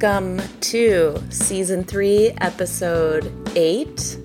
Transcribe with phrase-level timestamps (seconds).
[0.00, 4.16] Welcome to season three, episode eight.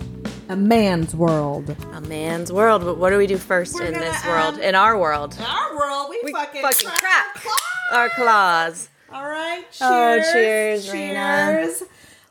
[0.49, 1.76] A man's world.
[1.94, 2.84] A man's world.
[2.84, 4.54] But what do we do 1st in gonna, this world?
[4.54, 5.34] um, In our world.
[5.34, 7.55] In our world, we, We fucking, fucking crack crack.
[7.91, 8.90] our Our claws.
[9.12, 9.63] All right.
[9.72, 9.82] Cheers.
[9.82, 11.82] Oh, cheers, Raina.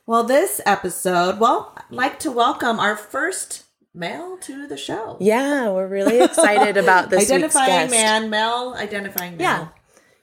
[0.07, 5.17] Well, this episode, well, I'd like to welcome our first male to the show.
[5.19, 9.41] Yeah, we're really excited about this identifying man, male, identifying male.
[9.41, 9.69] Yeah.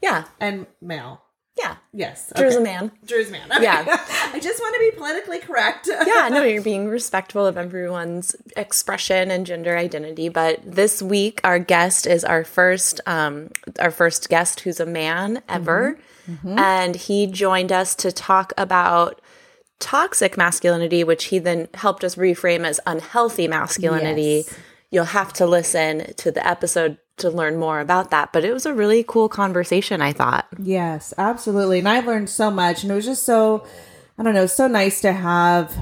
[0.02, 0.23] Yeah.
[0.40, 1.22] And male.
[1.60, 1.76] Yeah.
[1.94, 2.32] Yes.
[2.36, 2.92] Drew's a man.
[3.06, 3.50] Drew's a man.
[3.60, 3.84] Yeah.
[4.34, 5.90] I just want to be politically correct.
[6.08, 10.30] yeah, no, you're being respectful of everyone's expression and gender identity.
[10.30, 13.50] But this week, our guest is our first, um,
[13.80, 16.00] our first guest who's a man ever,
[16.46, 19.20] and he joined us to talk about
[19.80, 24.44] toxic masculinity, which he then helped us reframe as unhealthy masculinity.
[24.46, 24.56] Yes.
[24.92, 28.31] You'll have to listen to the episode to learn more about that.
[28.34, 30.48] But it was a really cool conversation, I thought.
[30.58, 31.80] Yes, absolutely.
[31.80, 32.84] And I've learned so much.
[32.84, 33.66] And it was just so,
[34.17, 35.75] I don't know, so nice to have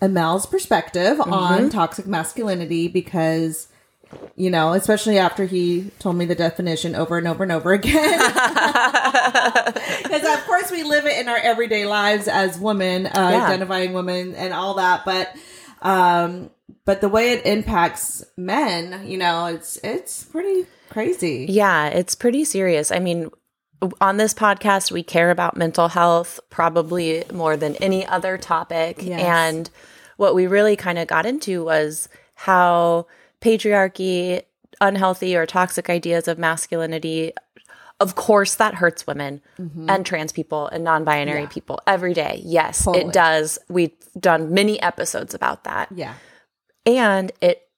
[0.00, 3.68] a male's perspective on toxic masculinity because,
[4.36, 8.20] you know, especially after he told me the definition over and over and over again.
[10.02, 13.46] Because, of course, we live it in our everyday lives as women, uh, Yeah.
[13.46, 15.04] identifying women and all that.
[15.04, 15.34] But,
[15.80, 16.50] um,
[16.84, 21.46] but the way it impacts men, you know, it's it's pretty crazy.
[21.48, 22.92] Yeah, it's pretty serious.
[22.92, 23.30] I mean,
[24.00, 29.02] on this podcast, we care about mental health probably more than any other topic.
[29.02, 29.20] Yes.
[29.20, 29.70] And
[30.16, 33.06] what we really kind of got into was how
[33.40, 34.42] patriarchy,
[34.80, 37.32] unhealthy or toxic ideas of masculinity,
[37.98, 39.88] of course, that hurts women mm-hmm.
[39.88, 42.40] and trans people and non binary people every day.
[42.44, 43.06] Yes, Totally.
[43.06, 43.58] it does.
[43.68, 46.14] We've done many episodes about that Yeah.
[46.86, 47.68] and it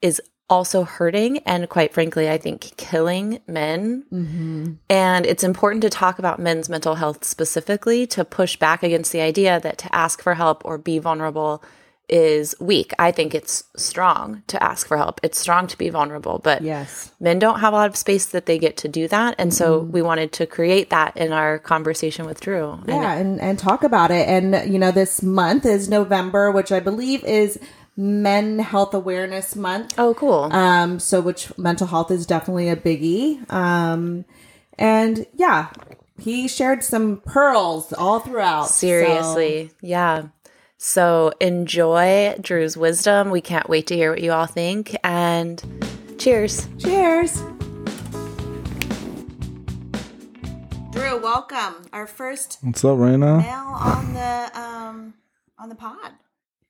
[0.00, 0.20] is
[0.52, 4.04] also hurting and quite frankly i think killing men.
[4.12, 4.72] Mm-hmm.
[4.90, 9.22] And it's important to talk about men's mental health specifically to push back against the
[9.22, 11.64] idea that to ask for help or be vulnerable
[12.08, 12.92] is weak.
[12.98, 15.20] I think it's strong to ask for help.
[15.22, 17.10] It's strong to be vulnerable but Yes.
[17.18, 19.36] men don't have a lot of space that they get to do that.
[19.38, 19.92] And so mm-hmm.
[19.92, 22.72] we wanted to create that in our conversation with drew.
[22.72, 24.28] And yeah and, and talk about it.
[24.28, 27.58] And you know this month is november which i believe is
[27.96, 33.50] men health awareness month oh cool um so which mental health is definitely a biggie
[33.52, 34.24] um
[34.78, 35.68] and yeah
[36.18, 39.72] he shared some pearls all throughout so- Seriously.
[39.80, 40.28] Yeah.
[40.78, 43.30] So enjoy Drew's wisdom.
[43.30, 44.96] We can't wait to hear what you all think.
[45.02, 45.60] And
[46.18, 46.68] cheers.
[46.78, 47.42] cheers
[50.90, 51.86] Drew, welcome.
[51.92, 53.38] Our first What's up, Raina?
[53.38, 55.14] male on the um
[55.58, 56.12] on the pod.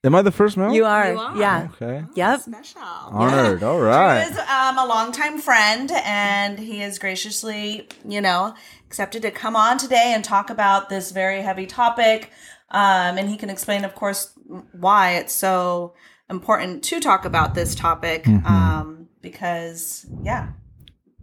[0.04, 0.74] Am I the first male?
[0.74, 1.12] You are.
[1.12, 1.36] You are.
[1.36, 1.68] Yeah.
[1.74, 2.04] Okay.
[2.16, 2.40] Yep.
[2.40, 2.82] Special.
[2.82, 3.62] Honored.
[3.62, 4.28] All Drew right.
[4.28, 8.52] is um, a longtime friend, and he has graciously, you know,
[8.86, 12.32] accepted to come on today and talk about this very heavy topic.
[12.70, 14.32] Um, and he can explain, of course,
[14.72, 15.94] why it's so
[16.28, 18.26] important to talk about this topic.
[18.26, 20.48] Um, because, yeah,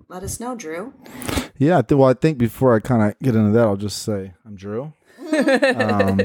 [0.08, 0.94] let us know, Drew.
[1.58, 1.82] Yeah.
[1.90, 4.94] Well, I think before I kind of get into that, I'll just say I'm Drew.
[5.34, 6.20] Um,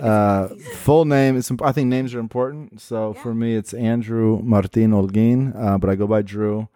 [0.02, 1.50] uh, full name is.
[1.50, 2.80] imp- I think names are important.
[2.80, 6.68] So for me, it's Andrew Martin Olguin, uh, but I go by Drew.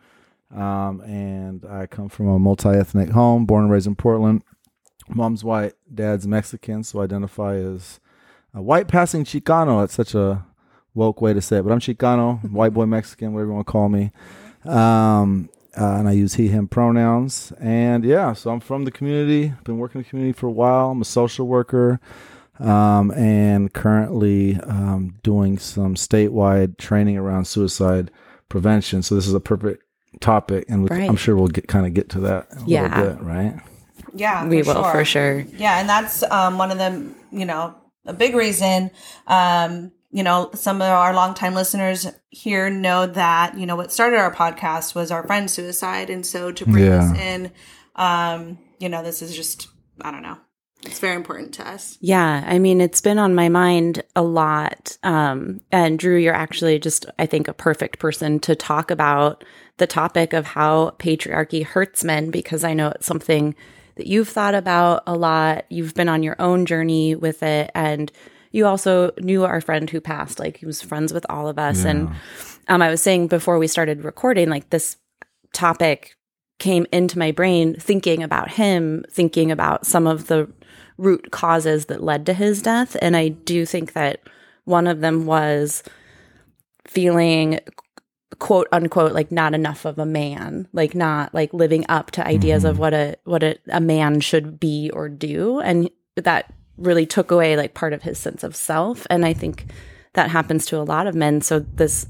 [0.54, 4.42] Um, and I come from a multi-ethnic home, born and raised in Portland.
[5.08, 7.98] Mom's white, dad's Mexican, so I identify as
[8.54, 9.80] a white passing Chicano.
[9.80, 10.46] That's such a
[10.94, 13.72] woke way to say it, but I'm Chicano, white boy Mexican, whatever you want to
[13.72, 14.12] call me.
[14.64, 17.52] Um, uh, and I use he, him pronouns.
[17.60, 20.90] And yeah, so I'm from the community, been working in the community for a while.
[20.90, 22.00] I'm a social worker
[22.60, 28.10] um, and currently um, doing some statewide training around suicide
[28.48, 29.02] prevention.
[29.02, 29.82] So this is a perfect
[30.20, 31.08] topic, and we, Right.
[31.08, 32.82] I'm sure we'll get kind of get to that a Yeah.
[32.82, 33.60] little bit, right?
[34.14, 35.40] Yeah, We will for sure.
[35.56, 37.74] Yeah, and that's um, one of the you know
[38.06, 38.90] a big reason.
[39.26, 44.16] Um, you know, some of our longtime listeners here know that you know what started
[44.20, 47.12] our podcast was our friend's suicide, and so to bring Yeah.
[47.12, 47.52] this in,
[47.96, 49.66] um, you know, this is just
[50.00, 50.38] I don't know.
[50.86, 51.98] It's very important to us.
[52.00, 54.96] Yeah, I mean, it's been on my mind a lot.
[55.02, 59.42] Um, and Drew, you're actually just, I think, a perfect person to talk about
[59.78, 63.54] the topic of how patriarchy hurts men because I know it's something
[63.96, 65.64] that you've thought about a lot.
[65.70, 67.70] You've been on your own journey with it.
[67.74, 68.12] And
[68.54, 70.38] you also knew our friend who passed.
[70.38, 71.84] Like he was friends with all of us.
[71.84, 72.14] And
[72.68, 74.96] um, I was saying before we started recording, like this
[75.52, 76.14] topic
[76.60, 80.48] came into my brain thinking about him, thinking about some of the
[80.98, 82.96] root causes that led to his death.
[83.02, 84.20] And I do think that
[84.66, 85.82] one of them was
[86.86, 87.58] feeling
[88.38, 92.64] quote unquote like not enough of a man like not like living up to ideas
[92.64, 97.30] of what a what a, a man should be or do and that really took
[97.30, 99.66] away like part of his sense of self and i think
[100.14, 101.40] that happens to a lot of men.
[101.40, 102.06] So this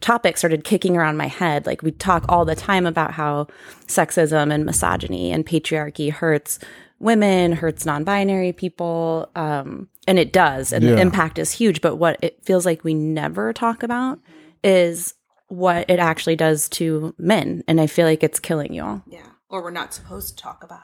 [0.00, 1.66] topic started kicking around my head.
[1.66, 3.46] Like we talk all the time about how
[3.86, 6.58] sexism and misogyny and patriarchy hurts
[7.00, 11.80] women hurts non-binary people um, and it does and the impact is huge.
[11.80, 14.20] But what it feels like we never talk about
[14.62, 15.14] is
[15.48, 19.26] what it actually does to men and i feel like it's killing you all Yeah.
[19.50, 20.82] Or we're not supposed to talk about.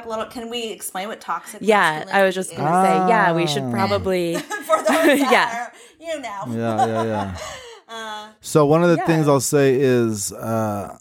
[0.00, 0.06] It.
[0.06, 0.26] A little.
[0.26, 1.60] Can we explain what toxic?
[1.62, 3.70] yeah i was just gonna say yeah we should Ah.
[3.70, 4.36] probably
[4.66, 5.68] for those Yeah.
[5.68, 6.42] are, you know.
[6.48, 7.38] Yeah, yeah, yeah.
[7.90, 9.06] Uh, So one of the Yeah.
[9.06, 10.98] things I'll say is uh,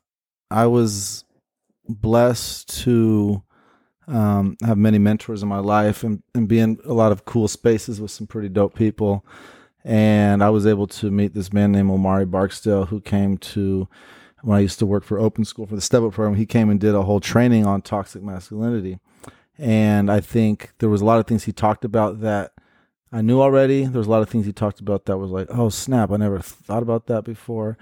[0.50, 1.26] I was
[1.90, 3.44] blessed to
[4.08, 7.50] um, have many mentors in my life and, and be in a lot of cool
[7.50, 9.26] spaces with some pretty dope people.
[9.84, 13.88] And I was able to meet this man named Omari Barksdale who came to
[14.48, 16.38] when I used to work for Open School for the Step Up program.
[16.38, 18.98] He came and did a whole training on toxic masculinity.
[19.58, 22.54] And I think there was a lot of things he talked about that
[23.12, 23.84] I knew already.
[23.84, 26.16] There was a lot of things he talked about that was like, oh snap, I
[26.16, 27.78] never thought about that before.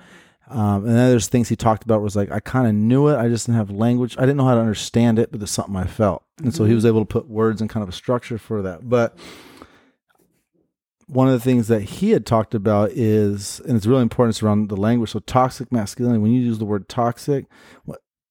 [0.49, 3.17] Um, and then there's things he talked about was like, I kind of knew it.
[3.17, 4.17] I just didn't have language.
[4.17, 6.23] I didn't know how to understand it, but there's something I felt.
[6.39, 8.89] And so he was able to put words and kind of a structure for that.
[8.89, 9.15] But
[11.07, 14.43] one of the things that he had talked about is, and it's really important, it's
[14.43, 15.11] around the language.
[15.11, 17.45] So toxic masculinity, when you use the word toxic,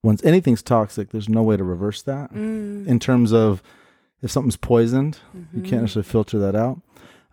[0.02, 2.86] once anything's toxic, there's no way to reverse that Mm.
[2.86, 3.62] in terms of
[4.22, 5.18] if something's poisoned,
[5.54, 6.80] you can't necessarily filter that out.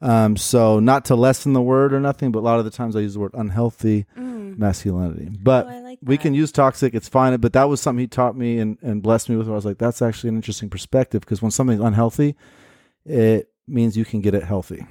[0.02, 2.96] Um, so not to lessen the word or nothing, but a lot of the times
[2.96, 5.30] I use the word unhealthy masculinity.
[5.42, 7.38] But Oh, like we can use toxic, it's fine.
[7.40, 9.48] But that was something he taught me and, and blessed me with.
[9.48, 12.36] I was like, that's actually an interesting perspective because when something's unhealthy,
[13.06, 14.86] it means you can get it healthy,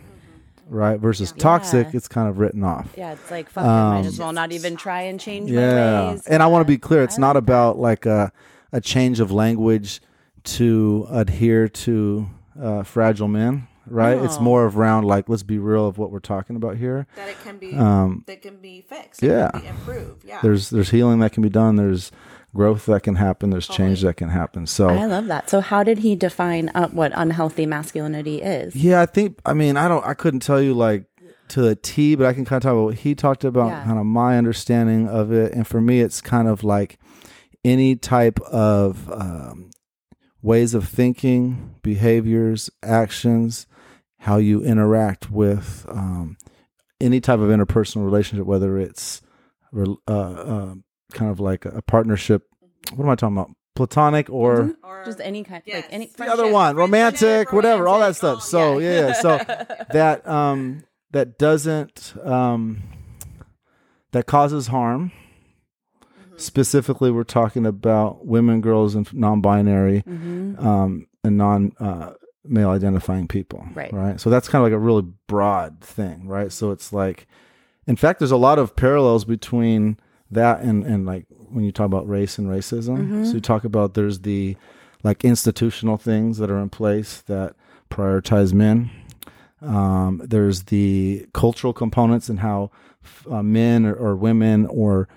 [0.71, 0.99] right?
[0.99, 1.97] Versus toxic, Yeah.
[1.97, 2.89] it's kind of written off.
[2.97, 5.61] yeah it's like fuck it, might Um, as well not even try and change my
[5.61, 7.03] Yeah, and I want to be clear.
[7.03, 8.33] It's not about like a
[8.73, 10.01] a change of language
[10.45, 12.27] to adhere to
[12.61, 14.17] uh, fragile men, right?
[14.17, 17.07] It's more of around like let's be real of what we're talking about here.
[17.17, 17.75] that it can be.
[17.75, 19.23] Um, that can be fixed.
[19.23, 19.51] It yeah.
[19.51, 20.25] Can be improved.
[20.25, 20.39] Yeah.
[20.43, 21.77] there's there's healing that can be done.
[21.77, 22.11] There's
[22.55, 23.51] growth that can happen.
[23.51, 24.67] There's change that can happen.
[24.67, 25.51] So I love that.
[25.51, 28.75] So, how did he define uh, what unhealthy masculinity is?
[28.77, 29.39] Yeah, I think.
[29.47, 30.05] I mean, I don't.
[30.05, 31.05] I couldn't tell you like
[31.49, 33.85] to the T, but I can kind of talk about what he talked about, Yeah.
[33.85, 35.53] kind of my understanding of it.
[35.53, 36.99] And for me, it's kind of like
[37.65, 39.71] any type of um,
[40.43, 43.67] ways of thinking, behaviors, actions,
[44.19, 46.37] how you interact with um,
[47.01, 49.21] any type of interpersonal relationship, whether it's
[49.77, 50.75] uh, uh,
[51.13, 52.43] kind of like a partnership.
[52.95, 53.51] What am I talking about?
[53.77, 55.85] Platonic or or Just any kind, Yes.
[55.85, 58.39] like any The the other one, romantic, whatever, all that stuff.
[58.39, 58.91] oh, So yeah.
[58.91, 59.13] yeah, yeah.
[59.15, 59.39] so
[59.93, 62.83] that um that doesn't um
[64.13, 65.13] that causes harm.
[66.03, 66.37] Mm-hmm.
[66.39, 70.63] Specifically, we're talking about women, girls, and non-binary Mhm.
[70.63, 72.15] um, and non uh,
[72.45, 73.65] male identifying people.
[73.75, 73.93] Right.
[73.93, 74.21] Right.
[74.21, 76.51] So that's kind of like a really broad thing, right?
[76.51, 77.27] So it's like,
[77.87, 79.99] in fact, there's a lot of parallels between
[80.31, 82.99] that and and like when you talk about race and racism.
[82.99, 83.25] Mm-hmm.
[83.25, 84.57] So you talk about there's the
[85.03, 87.55] like institutional things that are in place that
[87.91, 88.91] prioritize men.
[89.63, 92.71] Um, there's the cultural components and how
[93.31, 95.09] uh, men or, or women or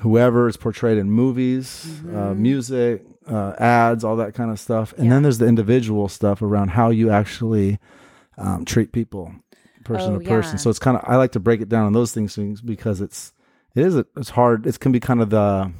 [0.00, 4.92] whoever is portrayed in movies, uh, music, uh, ads, all that kind of stuff.
[4.98, 7.78] And then there's the individual stuff around how you actually
[8.38, 9.32] um, treat people,
[9.84, 10.52] person Oh, to person.
[10.54, 10.58] yeah.
[10.58, 13.32] So it's kind of I like to break it down on those things because it's
[13.76, 14.66] it is a, it's hard.
[14.66, 15.70] It can be kind of the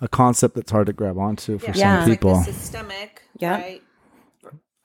[0.00, 2.00] a concept that's hard to grab onto for Yeah.
[2.04, 2.32] some people.
[2.36, 3.22] Like the systemic.
[3.38, 3.54] Yeah.
[3.60, 3.82] Right.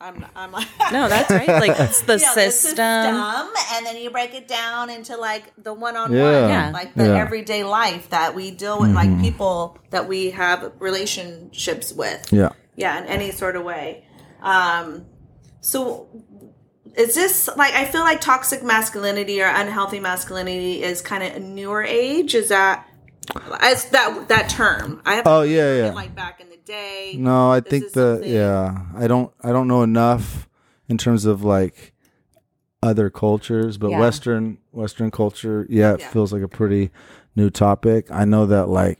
[0.01, 0.25] I'm.
[0.35, 0.67] I'm like.
[0.91, 1.47] No, that's right.
[1.47, 2.79] Like it's the Yeah, system.
[2.79, 6.47] and then you break it down into like the one-on-one, Yeah.
[6.47, 6.71] Yeah.
[6.71, 7.17] like the Yeah.
[7.21, 12.31] everyday life that we deal with, like people that we have relationships with.
[12.31, 12.49] yeah.
[12.75, 14.03] yeah in any sort of way
[14.41, 15.05] um
[15.61, 16.07] so
[16.97, 21.39] is this like i feel like toxic masculinity or unhealthy masculinity is kind of a
[21.39, 22.87] newer age is that
[23.59, 25.93] as that that term i have Oh yeah, yeah.
[25.93, 28.85] like back in the day No, I think the something- yeah.
[28.95, 30.47] I don't I don't know enough
[30.87, 31.93] in terms of like
[32.83, 33.99] other cultures, but Yeah.
[33.99, 36.09] Western Western culture, yeah, it Yeah.
[36.09, 36.91] feels like a pretty
[37.35, 38.07] new topic.
[38.11, 38.99] I know that like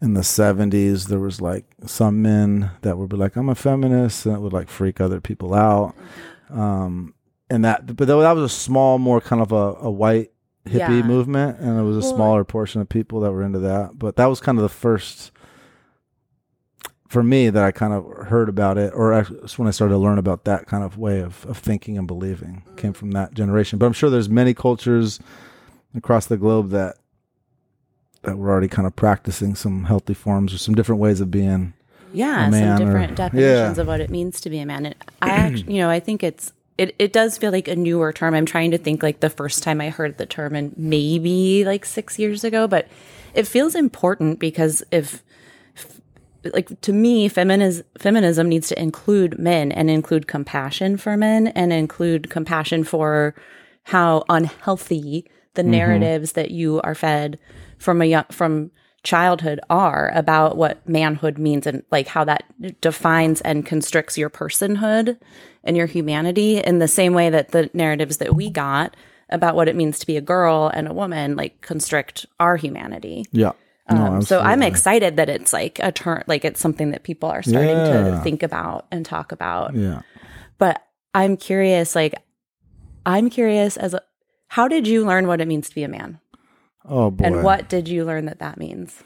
[0.00, 4.26] in the seventies there was like some men that would be like, I'm a feminist
[4.26, 5.96] and it would like freak other people out.
[5.96, 6.06] Mm-hmm.
[6.52, 7.14] Um
[7.50, 10.30] and that but that was a small more kind of a, a white
[10.66, 11.02] hippie Yeah.
[11.02, 13.98] movement and it was a Well- smaller portion of people that were into that.
[13.98, 15.32] But that was kind of the first
[17.08, 19.98] for me that I kind of heard about it or it's when I started to
[19.98, 23.78] learn about that kind of way of, of thinking and believing came from that generation.
[23.78, 25.20] But I'm sure there's many cultures
[25.94, 26.96] across the globe that
[28.22, 31.74] that were already kind of practicing some healthy forms or some different ways of being
[32.12, 33.80] yeah, some or- different definitions yeah.
[33.80, 34.86] of what it means to be a man.
[34.86, 38.12] And I actually, you know, I think it's it, it does feel like a newer
[38.12, 38.34] term.
[38.34, 41.84] I'm trying to think like the first time I heard the term and maybe like
[41.84, 42.88] six years ago, but
[43.34, 45.22] it feels important because if
[46.52, 51.72] like to me feminism feminism needs to include men and include compassion for men and
[51.72, 53.34] include compassion for
[53.84, 55.70] how unhealthy the mm-hmm.
[55.70, 57.38] narratives that you are fed
[57.78, 58.70] from a young, from
[59.02, 62.44] childhood are about what manhood means and like how that
[62.80, 65.18] defines and constricts your personhood
[65.64, 68.96] and your humanity in the same way that the narratives that we got
[69.28, 73.24] about what it means to be a girl and a woman like constrict our humanity.
[73.32, 73.52] yeah
[73.90, 77.28] No, Um, so I'm excited that it's like a turn, like it's something that people
[77.28, 79.74] are starting to think about and talk about.
[79.74, 80.02] yeah
[80.58, 80.80] But
[81.14, 82.14] I'm curious, like,
[83.04, 84.02] I'm curious as a,
[84.48, 86.20] how did you learn what it means to be a man?
[86.84, 89.02] Oh boy And what did you learn that that means?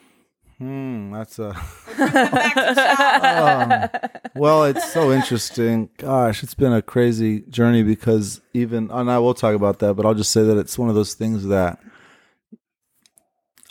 [0.59, 1.55] Hmm, that's a
[1.99, 3.91] Back to child.
[4.03, 5.91] Um, well, it's so interesting.
[5.99, 10.07] Gosh, it's been a crazy journey because even and I will talk about that, but
[10.07, 11.79] I'll just say that it's one of those things that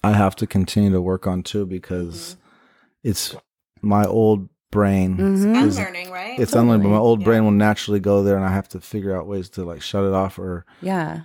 [0.03, 2.38] I have to continue to work on too because
[3.03, 3.35] it's
[3.81, 5.17] my old brain.
[5.17, 5.55] Mm-hmm.
[5.55, 6.39] is- Unlearning, right?
[6.39, 9.15] It's unlearned, but my old brain will naturally go there, and I have to figure
[9.17, 11.21] out ways to like shut it off or Yeah.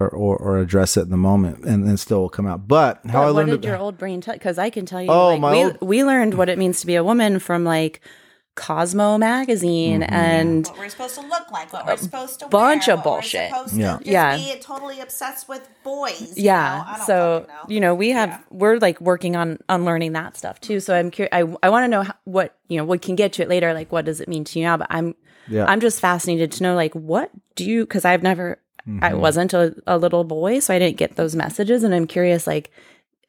[0.00, 2.66] Or or, or address it in the moment, and then still will come out.
[2.66, 4.34] But how But I what learned did it- your old brain tell?
[4.34, 6.80] Because I can tell you, Oh, like, my we, old- we learned what it means
[6.80, 8.00] to be a woman from like
[8.56, 10.12] Cosmo magazine Mm-hmm.
[10.12, 13.06] and what we're supposed to look like, what we're supposed to bunch wear, of what
[13.06, 13.50] we're bullshit.
[13.50, 13.92] supposed Yeah.
[13.92, 14.36] to just Yeah.
[14.36, 16.20] be totally obsessed with boys.
[16.36, 17.04] you yeah know?
[17.06, 17.54] So know.
[17.68, 21.30] you know we have we're like working on unlearning that stuff too so i'm curious
[21.32, 23.72] i, I want to know how, what you know we can get to it later
[23.72, 25.14] like what does it mean to you now but i'm
[25.48, 25.64] Yeah.
[25.66, 28.58] i'm just fascinated to know like what do you because i've never
[29.02, 29.20] i Mm-hmm.
[29.20, 32.70] wasn't a, a little boy so i didn't get those messages and i'm curious like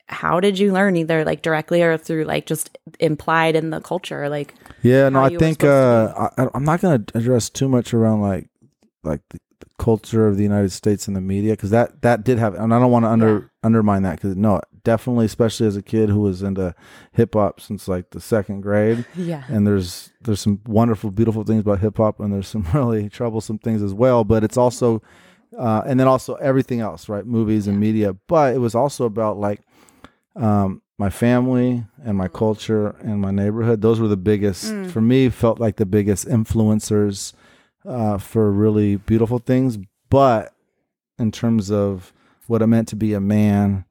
[0.08, 4.28] how did you learn either like directly or through like just implied in the culture
[4.30, 8.22] like Yeah, no, I think uh, I, I'm not going to address too much around
[8.22, 8.50] like
[9.04, 12.40] like the, the culture of the United States and the media because that that did
[12.40, 15.82] have, and I don't want to under undermine that because no, definitely, especially as a
[15.84, 16.74] kid who was into
[17.14, 21.62] hip hop since like the second grade, yeah and there's there's some wonderful, beautiful things
[21.62, 24.24] about hip hop, and there's some really troublesome things as well.
[24.24, 25.02] But it's also,
[25.58, 27.26] uh, and then also everything else, right?
[27.26, 28.16] Movies and media.
[28.28, 29.62] But it was also about like
[30.36, 33.82] um, my family and my culture and my neighborhood.
[33.82, 35.30] Those were the biggest for me.
[35.30, 37.34] Felt like the biggest influencers
[37.86, 39.78] uh, for really beautiful things.
[40.10, 40.54] But
[41.20, 42.14] in terms of
[42.48, 43.86] what it meant to be a man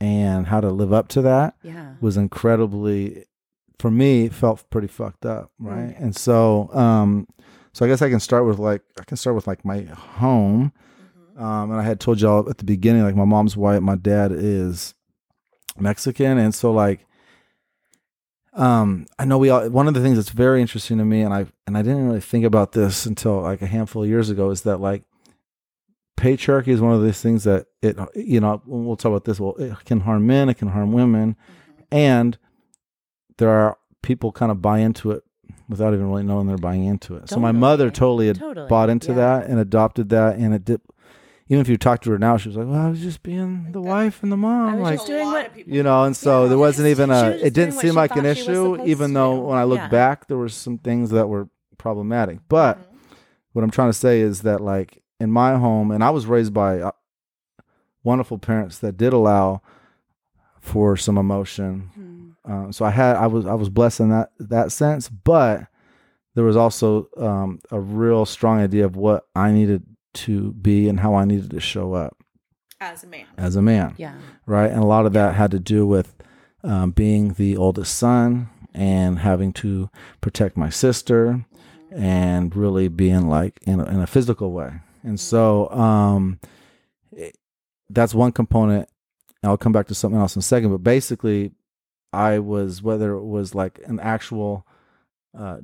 [0.00, 3.26] and how to live up to that, yeah was incredibly
[3.78, 7.26] for me felt pretty fucked up right and so um
[7.72, 10.72] so i guess i can start with like i can start with like my home
[11.40, 14.30] um and i had told y'all at the beginning like my mom's white my dad
[14.32, 14.94] is
[15.78, 17.06] mexican and so like
[18.52, 21.32] um i know we all one of the things that's very interesting to me and
[21.32, 24.50] i and i didn't really think about this until like a handful of years ago
[24.50, 25.02] is that like
[26.16, 29.54] patriarchy is one of these things that it you know we'll talk about this well
[29.56, 31.36] it can harm men it can harm women
[31.90, 32.36] and
[33.38, 35.22] there are people kind of buy into it
[35.68, 37.28] without even really knowing they're buying into it.
[37.28, 39.16] So my mother totally had Totally, bought into yeah.
[39.16, 40.80] that and adopted that, and it did.
[41.50, 43.72] Even if you talk to her now, she was like, "Well, I was just being
[43.72, 46.56] the wife and the mom, was like just doing what you know." And so there
[46.56, 47.30] wasn't even a.
[47.30, 49.88] It didn't seem like an thought she was issue, even though when I look Yeah.
[49.88, 52.38] back, there were some things that were problematic.
[52.48, 52.78] But
[53.52, 56.54] what I'm trying to say is that, like in my home, and I was raised
[56.54, 56.92] by uh,
[58.04, 59.60] wonderful parents that did allow
[60.60, 61.90] for some emotion.
[62.44, 62.52] Hmm.
[62.52, 65.66] Um, so I had I was I was blessed in that that sense, but
[66.36, 69.82] there was also um, a real strong idea of what I needed
[70.14, 72.16] to be and how I needed to show up
[72.80, 73.26] as a man.
[73.38, 74.14] as a man, yeah
[74.46, 74.70] right?
[74.70, 76.14] And a lot of that had to do with
[76.64, 79.90] um, being the oldest son and having to
[80.20, 81.44] protect my sister
[81.92, 84.72] and really being like in a, in a physical way.
[85.02, 86.38] And so um,
[87.12, 87.36] it-
[87.88, 88.88] that's one component.
[89.42, 91.52] I'll come back to something else in a second, but basically,
[92.12, 94.66] I was whether it was like an actual
[95.36, 95.58] uh,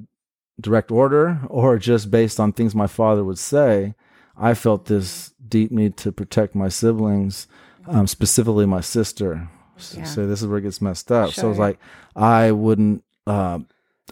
[0.60, 3.94] direct order or just based on things my father would say,
[4.38, 7.46] I felt this deep need to protect my siblings,
[7.86, 9.48] um, specifically my sister.
[9.78, 10.04] So, Yeah.
[10.04, 11.30] so this is where it gets messed up.
[11.32, 11.66] So it's Sure.
[11.66, 11.78] like
[12.14, 13.60] I wouldn't, uh,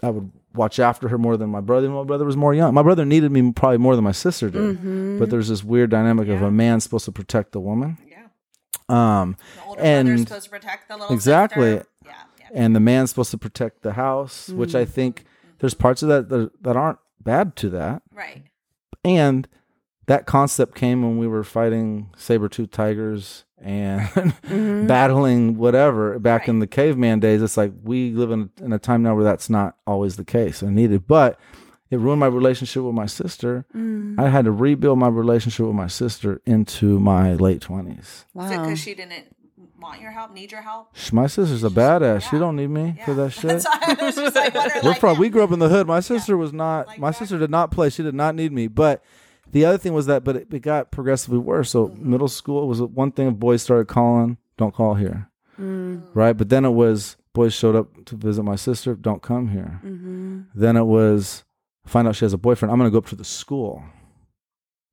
[0.03, 1.89] I would watch after her more than my brother.
[1.89, 2.73] My brother was more young.
[2.73, 4.77] My brother needed me probably more than my sister did.
[4.77, 5.19] Mm-hmm.
[5.19, 7.97] But there's this weird dynamic of a man supposed to protect the woman.
[8.07, 8.27] Yeah.
[8.89, 11.71] Um, The older And- brother's supposed to protect the little Exactly.
[11.77, 11.87] sister.
[12.05, 12.11] Yeah.
[12.39, 12.47] yeah.
[12.53, 14.77] and the man's supposed to protect the house, which Mm-hmm.
[14.77, 15.25] I think
[15.59, 18.03] there's parts of that, that that aren't bad to that.
[18.13, 18.43] Right.
[19.03, 19.47] And
[20.07, 24.85] that concept came when we were fighting saber-tooth tigers and mm-hmm.
[24.87, 27.41] battling whatever back in the caveman days.
[27.41, 30.61] It's like we live in, in a time now where that's not always the case
[30.61, 31.07] and needed.
[31.07, 31.39] But
[31.89, 33.65] it ruined my relationship with my sister.
[33.75, 34.19] Mm.
[34.19, 37.99] I had to rebuild my relationship with my sister into my late 20s.
[37.99, 38.49] Is it Wow.
[38.49, 39.35] because she didn't
[39.79, 40.95] want your help, need your help?
[40.95, 42.29] Sh- My sister's a badass.
[42.29, 43.49] She don't need me for that shit.
[43.49, 45.87] That's why I was just like, We're like, from we grew up in the hood.
[45.87, 46.87] My sister was not.
[46.87, 47.17] Like my that.
[47.17, 47.89] sister did not play.
[47.89, 48.67] She did not need me.
[48.67, 49.03] But
[49.51, 51.71] the other thing was that, but it, it got progressively worse.
[51.71, 53.33] So middle school was one thing.
[53.35, 56.03] Boys started calling, don't call here, Mm.
[56.13, 56.33] right?
[56.33, 59.79] But then it was boys showed up to visit my sister, don't come here.
[59.85, 60.41] Mm-hmm.
[60.53, 61.43] Then it was
[61.85, 62.71] find out she has a boyfriend.
[62.71, 63.83] I'm gonna go up to the school.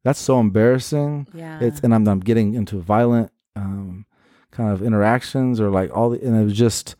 [0.05, 1.29] That's so embarrassing.
[1.35, 1.61] Yeah.
[1.61, 4.07] It's and I'm I'm getting into violent um,
[4.51, 6.97] kind of interactions or like all the and it was just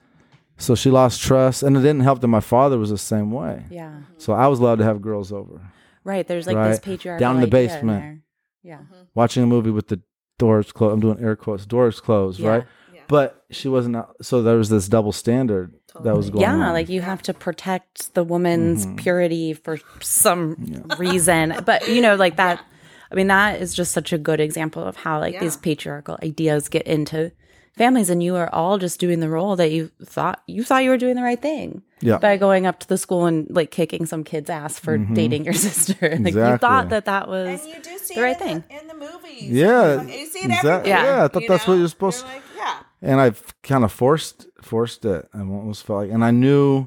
[0.59, 3.65] so she lost trust and it didn't help that my father was the same way.
[3.71, 4.03] yeah.
[4.19, 5.61] So I was allowed to have girls over,
[6.05, 6.27] Right.
[6.27, 6.83] There's like this Right.
[6.83, 8.01] patriarchal Down in the basement.
[8.03, 8.19] there.
[8.65, 8.79] Yeah.
[9.15, 10.01] watching a movie with the
[10.39, 10.95] doors closed.
[10.95, 12.49] I'm doing air quotes, doors closed, Yeah.
[12.49, 12.65] right?
[13.09, 13.97] But she wasn't.
[14.23, 16.59] So there was this double standard that was going on.
[16.61, 18.97] Yeah, like you have to protect the woman's Mm-hmm.
[18.97, 21.55] purity for some reason.
[21.67, 22.65] But you know, like that
[23.11, 26.69] I mean, that is just such a good example of how like these patriarchal ideas
[26.71, 27.33] get into
[27.77, 30.91] families and you are all just doing the role that you thought you thought you
[30.91, 31.83] were doing the right thing.
[32.05, 32.19] Yeah.
[32.19, 35.55] By going up to the school and like kicking some kid's ass for dating your
[35.69, 36.19] sister.
[36.21, 38.65] like you thought that that was And you do see the it right in thing.
[38.69, 39.43] The, in the movies.
[39.51, 40.93] Yeah, You see it exactly.
[40.93, 41.17] everywhere.
[41.17, 42.79] Yeah, I thought you that's what you're supposed You're to- like, yeah.
[43.03, 45.29] and I've kind of forced forced it.
[45.33, 46.81] I almost felt like, and I knew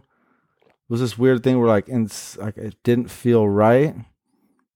[0.65, 3.95] it was this weird thing where like, and like it didn't feel right,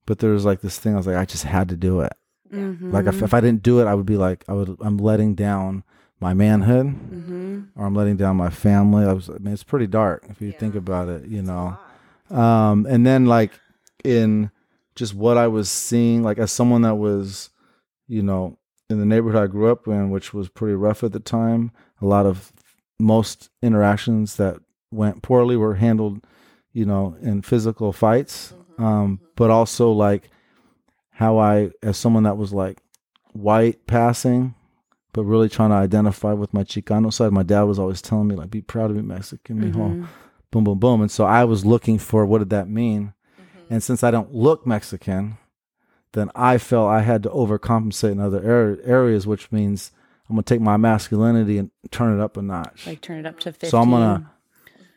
[0.05, 0.93] but there was like this thing.
[0.93, 2.13] I was like, I just had to do it.
[2.53, 2.91] Mm-hmm.
[2.91, 5.35] Like if, if I didn't do it, I would be like, I would, I'm letting
[5.35, 5.83] down
[6.19, 7.59] my manhood, Mm-hmm.
[7.75, 9.05] or I'm letting down my family.
[9.05, 11.77] I was, I mean, it's pretty dark if you think about it, you know.
[12.29, 13.59] Um, and then like
[14.03, 14.51] in
[14.95, 17.49] just what I was seeing, like as someone that was,
[18.07, 18.57] you know,
[18.89, 22.05] in the neighborhood I grew up in, which was pretty rough at the time, a
[22.05, 22.51] lot of
[22.99, 24.57] most interactions that
[24.91, 26.23] went poorly were handled,
[26.73, 28.53] you know, in physical fights.
[28.77, 30.29] Um, but also like
[31.11, 32.81] how I, as someone that was like
[33.33, 34.55] white passing,
[35.13, 38.35] but really trying to identify with my Chicano side, my dad was always telling me
[38.35, 39.73] like, be proud to be Mexican, mijo.
[39.73, 40.05] Mm-hmm.
[40.51, 41.01] Boom, boom, boom.
[41.01, 43.13] And so I was looking for what did that mean?
[43.39, 43.73] Mm-hmm.
[43.73, 45.37] And since I don't look Mexican,
[46.13, 49.91] then I felt I had to overcompensate in other ar- areas, which means
[50.29, 52.85] I'm gonna take my masculinity and turn it up a notch.
[52.87, 53.69] like turn it up to 15.
[53.69, 54.31] so I'm gonna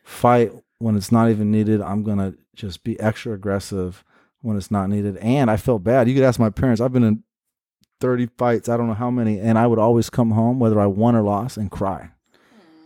[0.05, 1.81] fight when it's not even needed.
[1.81, 4.05] I'm gonna just be extra aggressive
[4.41, 5.17] when it's not needed.
[5.19, 6.09] And I felt bad.
[6.09, 6.81] You could ask my parents.
[6.81, 7.23] I've been in
[8.03, 10.87] 30 fights, I don't know how many, and I would always come home whether I
[10.87, 12.11] won or lost and cry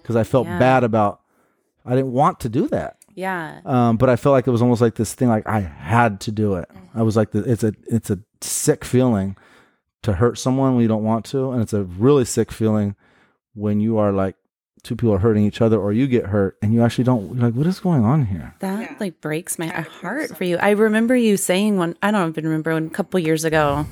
[0.03, 0.59] because I felt Yeah.
[0.59, 1.21] bad about.
[1.85, 2.99] I didn't want to do that.
[3.15, 3.61] Yeah.
[3.65, 6.31] Um, but I felt like it was almost like this thing, like I had to
[6.33, 6.69] do it.
[6.95, 9.37] I was like, the, it's a it's a sick feeling
[10.03, 12.95] to hurt someone when you don't want to, and it's a really sick feeling
[13.55, 14.37] when you are like
[14.83, 17.35] two people are hurting each other, or you get hurt, and you actually don't.
[17.35, 18.55] You're like, what is going on here?
[18.61, 18.97] That Yeah.
[19.01, 20.59] like breaks my heart for you.
[20.59, 21.97] I remember you saying one.
[22.03, 23.87] I don't even remember when a couple years ago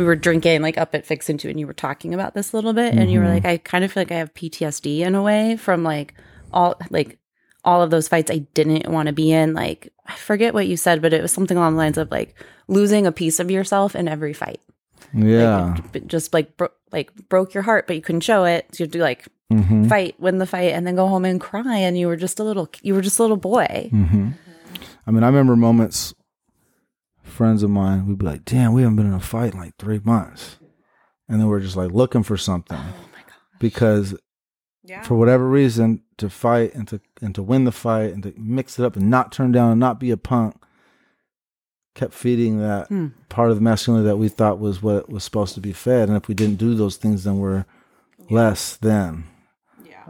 [0.00, 2.56] we were drinking like up at Fix Into, and you were talking about this a
[2.56, 5.14] little bit, and you were like, I kind of feel like I have PTSD in
[5.14, 6.14] a way from like
[6.52, 7.18] all like
[7.66, 9.52] all of those fights I didn't want to be in.
[9.52, 12.34] Like I forget what you said, but it was something along the lines of like
[12.66, 14.60] losing a piece of yourself in every fight.
[15.12, 18.66] Yeah, But just like bro- like broke your heart, but you couldn't show it.
[18.72, 19.88] So you had to like Mm-hmm.
[19.88, 21.78] fight, win the fight, and then go home and cry.
[21.78, 23.90] And you were just a little, you were just a little boy.
[23.92, 24.34] Mm.
[25.04, 26.14] I mean, I remember moments.
[27.30, 29.76] Friends of mine, we'd be like, "Damn, we haven't been in a fight in like
[29.78, 30.58] three months,"
[31.28, 32.78] and then we're just like looking for something
[33.58, 34.14] because
[34.82, 35.02] Yeah.
[35.02, 38.78] for whatever reason to fight and to and to win the fight and to mix
[38.78, 40.56] it up and not turn down and not be a punk
[41.94, 43.08] kept feeding that Hmm.
[43.28, 46.16] part of the masculinity that we thought was what was supposed to be fed and
[46.16, 47.64] if we didn't do those things then we're
[48.30, 49.24] less than
[49.84, 50.04] Yeah.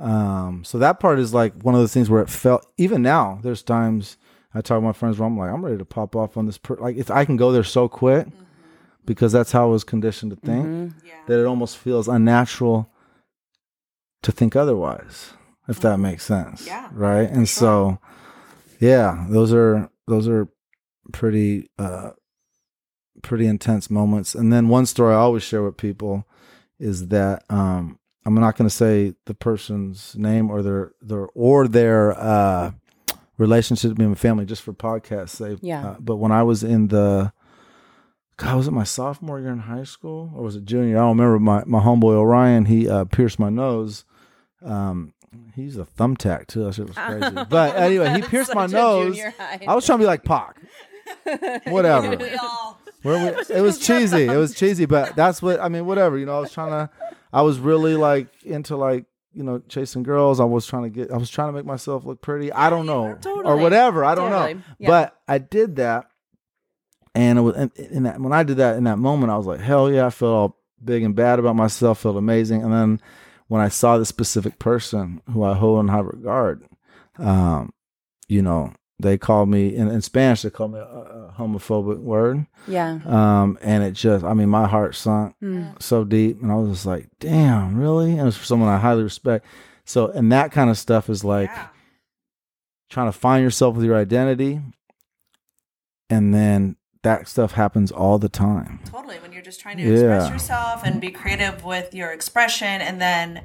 [0.47, 3.39] um so that part is like one of those things where it felt even now
[3.43, 4.17] there's times
[4.55, 6.59] i talk to my friends where i'm like i'm ready to pop off on this
[6.59, 8.27] per- like if i can go there so quick
[9.05, 11.13] because that's how i was conditioned to think Yeah.
[11.27, 12.91] that it almost feels unnatural
[14.23, 15.33] to think otherwise
[15.69, 17.29] if that makes sense Yeah, right?
[17.31, 17.99] and so
[18.81, 20.49] yeah those are those are
[21.13, 22.11] pretty uh
[23.23, 24.35] pretty intense moments.
[24.35, 26.27] And then one story i always share with people
[26.79, 31.69] is that um i'm not going to say the person's name or their their or
[31.69, 32.73] their uh
[33.41, 35.59] relationship with my family just for podcast sake.
[35.63, 35.89] Yeah.
[35.89, 37.33] Uh, but when I was in the,
[38.37, 40.99] God, was it my sophomore year in high school or was it junior?
[40.99, 41.39] I don't remember.
[41.39, 44.05] My my homeboy Orion, he uh, pierced my nose.
[44.63, 45.15] Um,
[45.55, 46.65] he used a thumbtack too.
[46.65, 47.47] That shit was crazy.
[47.51, 49.19] but anyway, he pierced my nose.
[49.67, 50.57] I was trying to be like Pac.
[51.67, 52.17] Whatever.
[52.17, 54.25] We all Where we, it was cheesy.
[54.25, 55.87] It was cheesy, but that's what I mean.
[55.87, 56.37] Whatever, you know.
[56.37, 56.91] I was trying to.
[57.33, 60.41] I was really like into like you know chasing girls.
[60.41, 61.11] I was trying to get.
[61.11, 62.53] I was trying to make myself look pretty.
[62.53, 63.63] I don't know or Totally.
[63.63, 64.05] whatever.
[64.05, 64.63] I don't know.
[64.79, 64.89] Yeah.
[64.89, 66.07] But I did that,
[67.15, 69.47] and it was and, in that when I did that in that moment, I was
[69.47, 70.07] like, hell yeah!
[70.07, 72.01] I felt all big and bad about myself.
[72.01, 73.01] Felt amazing, and then
[73.49, 76.65] when I saw this specific person who I hold in high regard,
[77.19, 77.73] um,
[78.29, 80.43] you know, they called me in, in Spanish.
[80.43, 82.47] They called me a, a homophobic word.
[82.69, 82.99] Yeah.
[83.05, 85.81] Um, and it just, I mean, my heart sunk Mm.
[85.83, 88.13] so deep, and I was just like, damn, really?
[88.13, 89.45] And it was for someone I highly respect.
[89.85, 91.69] So, and that kind of stuff is like yeah.
[92.91, 94.61] trying to find yourself with your identity,
[96.09, 98.81] and then that stuff happens all the time.
[98.85, 99.17] Totally.
[99.21, 103.43] When you're just trying to express yourself and be creative with your expression, and then,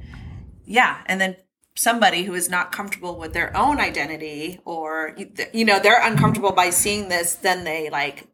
[0.65, 1.37] yeah, and then
[1.75, 5.15] somebody who is not comfortable with their own identity, or
[5.53, 8.27] you know, they're uncomfortable by seeing this, then they like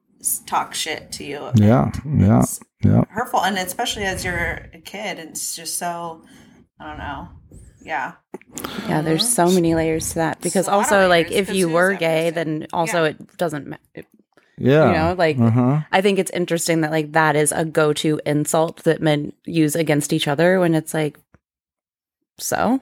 [0.46, 1.50] talk shit to you.
[1.56, 3.04] Yeah, yeah, It's yeah.
[3.10, 6.22] hurtful, and especially as you're a kid, it's just so.
[6.80, 7.30] I don't know.
[7.84, 8.14] Yeah.
[8.88, 11.70] Yeah, there's so many layers to that because a lot of also like if you
[11.70, 13.10] were gay, then also Yeah.
[13.12, 13.68] it doesn't.
[13.68, 14.06] ma- It,
[14.58, 14.88] Yeah.
[14.88, 15.82] you know, like uh-huh.
[15.92, 20.12] I think it's interesting that like that is a go-to insult that men use against
[20.14, 21.20] each other when it's like,
[22.40, 22.80] so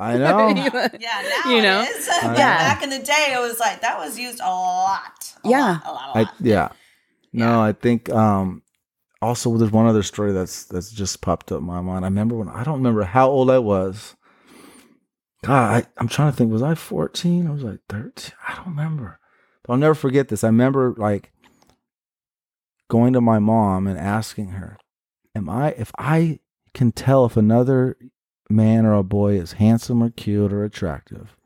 [0.00, 0.48] I know.
[0.48, 1.82] Yeah, now You know?
[1.82, 2.08] it is.
[2.22, 2.34] know.
[2.34, 5.34] Back in the day, it was like that was used a lot.
[5.44, 5.60] A Yeah.
[5.60, 6.34] lot, a lot, a I lot.
[6.40, 6.68] yeah.
[7.32, 8.62] No, I think um
[9.22, 12.04] also there's one other story that's that's just popped up in my mind.
[12.04, 14.16] I remember when I don't remember how old I was.
[15.42, 16.52] God, I, I'm trying to think.
[16.52, 17.46] Was I 14?
[17.46, 18.32] I was like 13.
[18.46, 19.18] I don't remember.
[19.62, 20.44] But I'll never forget this.
[20.44, 21.32] I remember like
[22.88, 24.76] going to my mom and asking her,
[25.34, 26.40] "Am I if I
[26.74, 27.96] can tell if another
[28.50, 31.36] man or a boy is handsome or cute or attractive,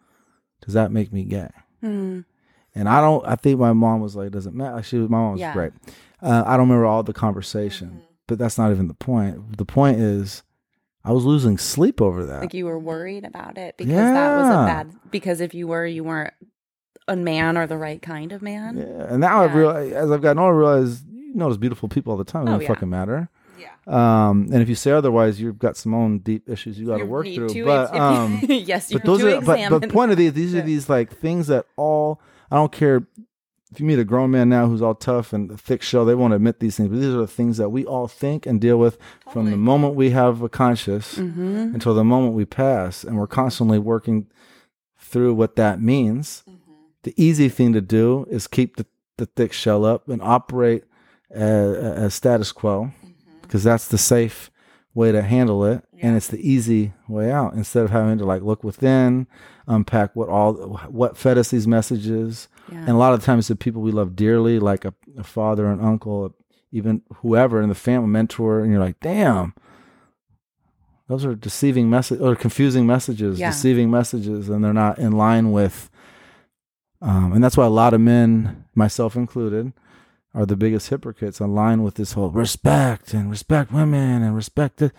[0.65, 2.21] does that make me gay?" Hmm.
[2.75, 3.25] And I don't.
[3.27, 5.09] I think my mom was like, "Doesn't matter." She was.
[5.09, 5.53] My mom was Yeah.
[5.53, 5.73] great.
[6.23, 9.59] Uh, I don't remember all the conversation, but that's not even the point.
[9.59, 10.43] The point is,
[11.05, 12.41] I was losing sleep over that.
[12.41, 14.93] like you were worried about it because that was a bad.
[15.11, 16.33] Because if you were, you weren't
[17.07, 18.79] a man or the right kind of man.
[18.79, 19.07] yeah.
[19.11, 19.55] And now I Yeah.
[19.57, 22.47] realize, as I've gotten older, I realize you notice beautiful people all the time.
[22.47, 22.69] It Oh, doesn't yeah.
[22.69, 23.29] fucking matter.
[23.59, 23.69] Yeah.
[23.87, 27.05] Um, and if you say otherwise, you've got some own deep issues you got to
[27.05, 27.49] work through.
[27.65, 30.33] But ex- um, you- yes, you but those are but, but the point of these
[30.33, 33.07] these are these like things that all I don't care
[33.73, 36.33] if you meet a grown man now who's all tough and thick shell, they won't
[36.33, 36.89] admit these things.
[36.91, 38.97] But these are the things that we all think and deal with
[39.33, 41.75] from the moment we have a conscious Mhm.
[41.75, 44.29] until the moment we pass, and we're constantly working
[44.97, 46.45] through what that means.
[47.03, 48.87] The easy thing to do is keep the,
[49.19, 50.85] the thick shell up and operate
[51.31, 52.93] as, as status quo,
[53.47, 54.51] because that's the safe
[54.95, 57.55] way to handle it, and it's the easy way out.
[57.55, 59.27] Instead of having to like look within,
[59.67, 60.55] unpack what all
[60.89, 62.79] what fed us these messages, Yeah.
[62.81, 65.81] and a lot of times the people we love dearly, like a, a father, an
[65.81, 66.35] uncle,
[66.71, 69.55] even whoever in the family, mentor, and you're like, damn.
[71.09, 73.51] Those are deceiving messages or confusing messages, Yeah.
[73.51, 75.91] deceiving messages, and they're not in line with.
[77.03, 79.73] Um, and that's why a lot of men, myself included,
[80.35, 84.93] are the biggest hypocrites line with this whole respect and respect women and respect it,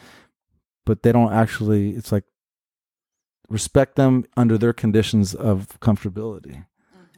[0.85, 1.91] but they don't actually.
[1.91, 2.23] It's like
[3.49, 6.65] respect them under their conditions of comfortability.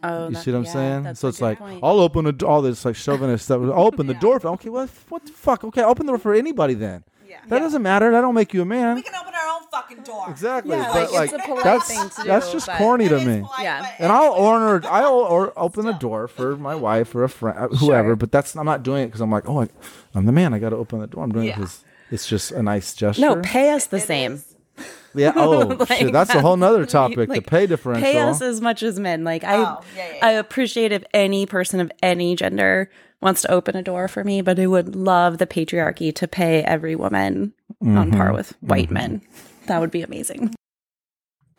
[0.03, 0.71] Oh, You see what I'm yeah,
[1.03, 1.15] saying?
[1.15, 1.79] So it's like point.
[1.83, 3.61] I'll open a all this like chauvinist stuff.
[3.61, 4.19] I'll open the Yeah.
[4.19, 4.69] door for okay.
[4.69, 5.63] What what the fuck?
[5.63, 7.03] Okay, open the door for anybody then.
[7.43, 7.49] Yeah.
[7.49, 8.11] That doesn't matter.
[8.11, 8.95] That don't make you a man.
[8.95, 10.25] We can open our own fucking door.
[10.29, 10.75] Exactly.
[10.75, 13.15] Yeah, but like, like, it's a polite that's thing to that's just but- corny to
[13.15, 13.39] is me.
[13.41, 13.81] polite, Yeah.
[13.81, 14.39] but And I'll anyway.
[14.39, 18.09] order, I'll or open the door for my wife or a friend, uh, whoever.
[18.09, 18.15] Sure.
[18.15, 19.67] But that's I'm not doing it because I'm like, oh, I,
[20.15, 20.53] I'm the man.
[20.53, 21.23] I got to open the door.
[21.23, 21.55] I'm doing it Yeah.
[21.55, 23.21] because it's just a nice gesture.
[23.21, 24.41] no, pay us the same.
[25.15, 25.33] yeah.
[25.35, 26.11] Oh, Like, shit.
[26.13, 27.27] That's a whole nother topic.
[27.29, 28.03] the like, pay differential.
[28.03, 29.23] Pay us as much as men.
[29.23, 32.89] Like I, Oh, yeah, yeah, I appreciate if any person of any gender
[33.21, 36.63] wants to open a door for me, but I would love the patriarchy to pay
[36.63, 38.17] every woman on Mm-hmm.
[38.17, 39.21] par with white men.
[39.67, 40.53] That would be amazing.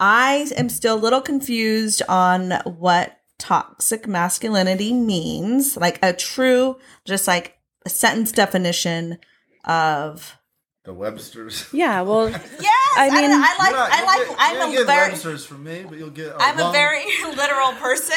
[0.01, 5.77] I am still a little confused on what toxic masculinity means.
[5.77, 9.18] Like a true, just like a sentence definition
[9.64, 10.37] of.
[10.85, 11.66] the Webster's.
[11.73, 12.42] Yeah, well, Yes,
[12.97, 16.11] I I, mean- mean, I like, I like, I'm a very, from me, but you'll
[16.11, 16.33] get.
[16.38, 17.05] I'm a very
[17.37, 18.16] literal person.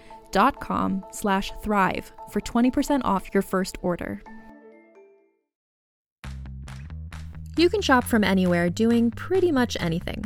[0.59, 4.21] com slash thrive for 20% off your first order.
[7.57, 10.23] You can shop from anywhere doing pretty much anything.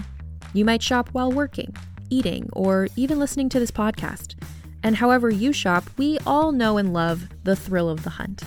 [0.54, 1.76] You might shop while working,
[2.10, 4.36] eating, or even listening to this podcast.
[4.84, 8.44] And however you shop, we all know and love the thrill of the hunt.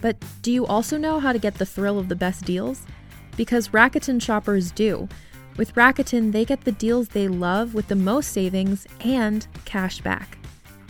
[0.00, 2.86] But do you also know how to get the thrill of the best deals?
[3.36, 5.08] Because Rakuten shoppers do.
[5.58, 10.38] With Rakuten, they get the deals they love with the most savings and cash back.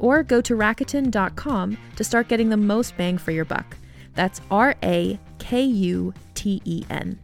[0.00, 3.76] Or go to Rakuten.com to start getting the most bang for your buck.
[4.14, 7.18] That's R A K U T E N.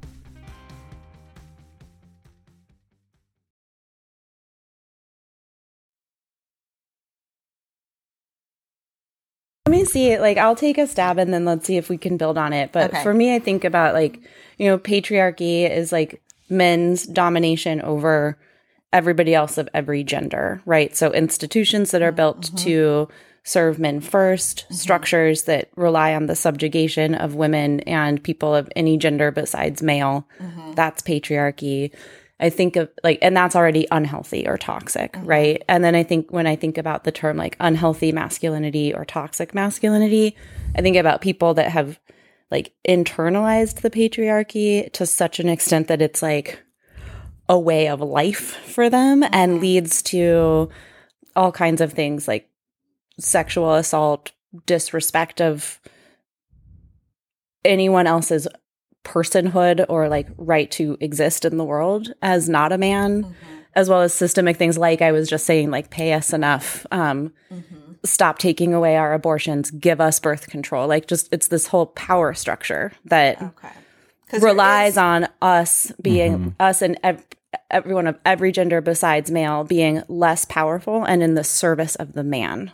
[9.67, 10.17] Let me see.
[10.19, 12.71] Like, I'll take a stab and then let's see if we can build on it.
[12.71, 13.03] But Okay.
[13.03, 14.21] for me, I think about like,
[14.59, 18.39] you know, patriarchy is like men's domination over
[18.97, 20.97] everybody else of every gender, right?
[20.97, 22.57] So institutions that are built mm-hmm.
[22.57, 23.09] to
[23.45, 24.75] serve men 1st mm-hmm.
[24.75, 30.27] structures that rely on the subjugation of women and people of any gender besides male.
[30.41, 30.73] Mm-hmm.
[30.73, 31.93] That's patriarchy.
[32.41, 35.63] I think of like, and that's already unhealthy or toxic, right?
[35.69, 39.55] And then I think when I think about the term like unhealthy masculinity or toxic
[39.55, 40.37] masculinity,
[40.75, 42.01] I think about people that have
[42.51, 46.59] like internalized the patriarchy to such an extent that it's like
[47.49, 50.69] a way of life for them and leads to
[51.35, 52.49] all kinds of things like
[53.19, 54.33] sexual assault,
[54.67, 55.81] disrespect of
[57.65, 58.47] anyone else's
[59.05, 63.33] personhood or like right to exist in the world as not a man mm-hmm.
[63.75, 67.33] as well as systemic things like i was just saying like pay us enough um
[67.53, 67.93] mm-hmm.
[68.05, 70.89] stop taking away our abortions give us birth control.
[70.89, 73.69] Like just it's this whole power structure that Okay.
[74.29, 76.49] 'Cause there relies is- on us being mm-hmm.
[76.59, 77.25] us and ev-
[77.71, 82.25] everyone of every gender besides male being less powerful and in the service of the
[82.25, 82.73] man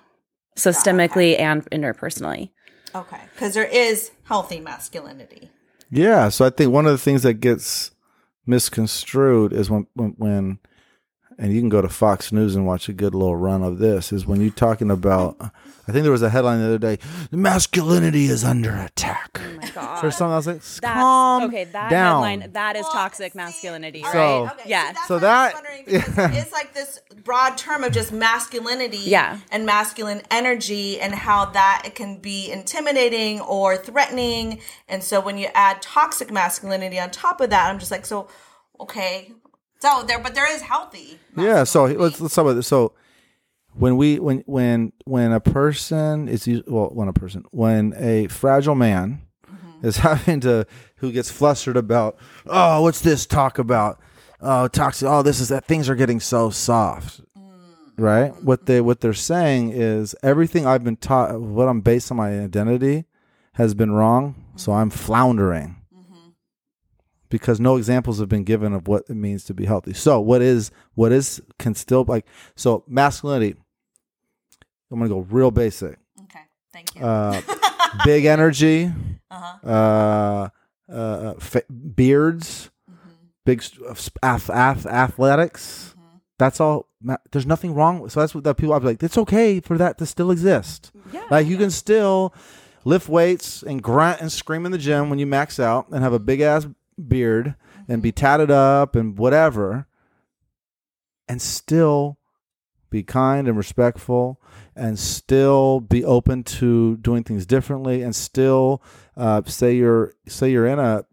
[0.56, 2.50] systemically ah, and interpersonally
[2.94, 3.20] Okay.
[3.34, 5.50] Because there is healthy masculinity.
[5.90, 7.90] Yeah, so I think one of the things that gets
[8.46, 10.58] misconstrued is when, when when
[11.42, 14.12] and you can go to Fox News and watch a good little run of this
[14.12, 16.98] is when you're talking about I think there was a headline the other day,
[17.33, 19.40] masculinity is under attack.
[19.44, 20.62] oh my god Or something I was like,
[20.94, 22.22] calm okay that down.
[22.22, 25.55] headline that is toxic masculinity all So- Okay, yeah that's So what I was that-
[25.55, 29.38] wondering because there is like this broad term of just masculinity Yeah.
[29.50, 34.61] and masculine energy and how that it can be intimidating or threatening.
[34.88, 38.28] And so when you add toxic masculinity on top of that, I'm just like, so
[38.81, 39.33] okay.
[39.82, 41.18] So there but there is healthy.
[41.36, 42.68] Yeah, so let's let's talk about this.
[42.68, 42.92] So
[43.72, 48.76] when we when when when a person is well when a person when a fragile
[48.76, 49.84] man mm-hmm.
[49.84, 50.68] is having to
[50.98, 52.16] who gets flustered about
[52.46, 53.98] oh what's this talk about?
[54.40, 57.20] Oh toxic oh this is that things are getting so soft.
[57.36, 57.50] Mm.
[57.98, 58.32] Right?
[58.32, 58.44] Mm-hmm.
[58.44, 62.38] What they what they're saying is everything I've been taught what I'm based on my
[62.38, 63.06] identity
[63.54, 64.80] has been wrong so mm-hmm.
[64.80, 65.81] I'm floundering
[67.32, 69.92] because no examples have been given of what it means to be healthy.
[69.94, 73.56] So what is what is can still like so masculinity
[74.92, 75.98] I'm gonna go real basic.
[76.24, 76.40] Okay.
[76.72, 77.00] Thank you.
[77.02, 77.40] Uh,
[78.04, 78.92] big energy,
[79.30, 79.68] Uh-huh.
[79.68, 80.48] uh,
[80.92, 83.00] uh, fa- beards, Mm-hmm.
[83.46, 83.86] big st-
[84.22, 85.94] uh, ath- athletics.
[85.98, 86.16] Mm-hmm.
[86.38, 86.88] That's all.
[87.30, 88.00] There's nothing wrong.
[88.00, 88.74] with So that's what that people.
[88.74, 90.92] I'd be like, it's okay for that to still exist.
[91.10, 91.24] Yeah.
[91.30, 92.34] Like you can still
[92.84, 96.12] lift weights and grunt and scream in the gym when you max out and have
[96.12, 96.66] a big ass
[96.96, 97.55] beard
[97.88, 98.20] and be mm-hmm.
[98.20, 99.87] tatted up and whatever,
[101.28, 102.18] and still
[102.90, 104.40] be kind and respectful
[104.76, 108.83] and still be open to doing things differently and still
[109.16, 111.05] uh, say you're say you're in a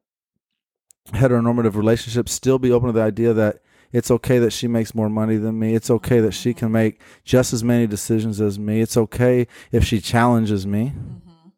[1.08, 3.62] heteronormative relationship still be open to the idea that
[3.92, 5.74] it's okay that she makes more money than me.
[5.74, 6.60] It's okay that she mm-hmm.
[6.60, 8.82] can make just as many decisions as me.
[8.82, 10.94] It's okay if she challenges me.
[10.96, 11.50] Mm-hmm.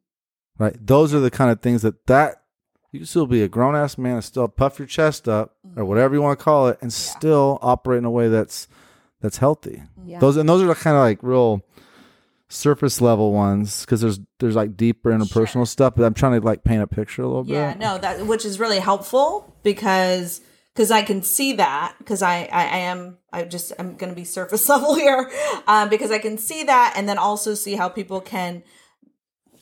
[0.57, 0.75] Right?
[0.79, 2.40] Those are the kind of things that that
[2.91, 6.13] you can still be a grown-ass man and still puff your chest up or whatever
[6.15, 8.67] you want to call it and still operate in a way that's
[9.21, 9.83] that's healthy.
[10.05, 10.19] Yeah.
[10.19, 11.61] those and those are the kind of like real
[12.49, 16.65] surface level ones because there's there's like deeper interpersonal stuff but i'm trying to like
[16.65, 17.81] paint a picture a little Yeah, bit.
[17.81, 20.41] Yeah, no, that which is really helpful because
[20.73, 24.15] because I can see that because I, I I am I just I'm going to
[24.15, 25.31] be surface level here
[25.67, 28.63] um, because I can see that and then also see how people can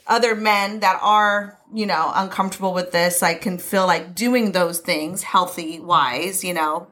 [0.09, 4.79] other men that are you know uncomfortable with this like can feel like doing those
[4.79, 6.87] things healthy wise you know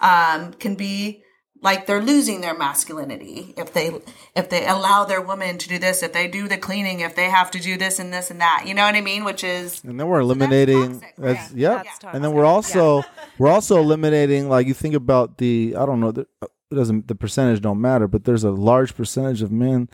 [0.00, 1.22] um, can be
[1.62, 3.90] like they're losing their masculinity if they
[4.34, 7.28] if they allow their women to do this if they do the cleaning if they
[7.28, 8.64] have to do this and this and that.
[8.66, 9.24] You know what i mean?
[9.24, 11.84] Which is and then we're eliminating that's, yep.
[11.84, 13.02] That's and then we're also
[13.38, 17.14] we're also eliminating like you think about the i don't know the, it doesn't the
[17.14, 19.88] percentage don't matter but there's a large percentage of men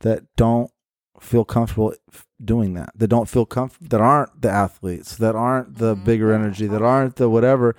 [0.00, 0.70] that don't
[1.24, 1.94] feel comfortable
[2.44, 6.04] doing that that don't feel comfortable that aren't the athletes that aren't the mm-hmm.
[6.04, 7.74] bigger energy that aren't the whatever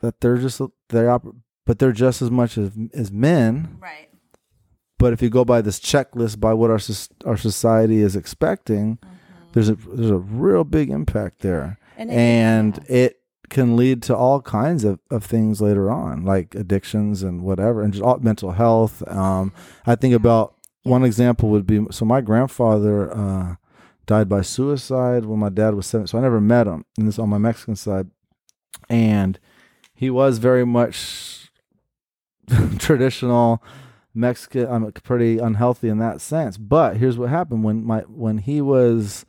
[0.00, 1.34] that they're just they're op-
[1.66, 3.76] but they're just as much as as men.
[3.78, 4.08] Right.
[4.98, 6.80] But if you go by this checklist by what our
[7.28, 9.52] our society is expecting mm-hmm.
[9.52, 11.78] there's a there's a real big impact there.
[11.96, 16.54] And and, it- it can lead to all kinds of, of things later on like
[16.54, 19.02] addictions and whatever and just all, mental health.
[19.08, 19.52] Um,
[19.86, 20.26] i think mm-hmm.
[20.26, 23.56] about one example would be so my grandfather uh,
[24.06, 27.18] died by suicide when my dad was seven so i never met him and this
[27.18, 28.08] on my mexican side
[28.88, 29.38] and
[29.94, 31.50] he was very much
[32.78, 33.62] traditional
[34.14, 34.66] Mexican.
[34.66, 36.56] I'm pretty unhealthy in that sense.
[36.56, 39.24] But here's what happened when my when he was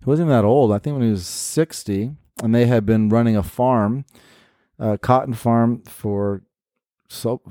[0.00, 0.72] he wasn't even that old.
[0.72, 4.04] I think when he was 60, and they had been running a farm,
[4.78, 6.42] a cotton farm for
[7.08, 7.42] so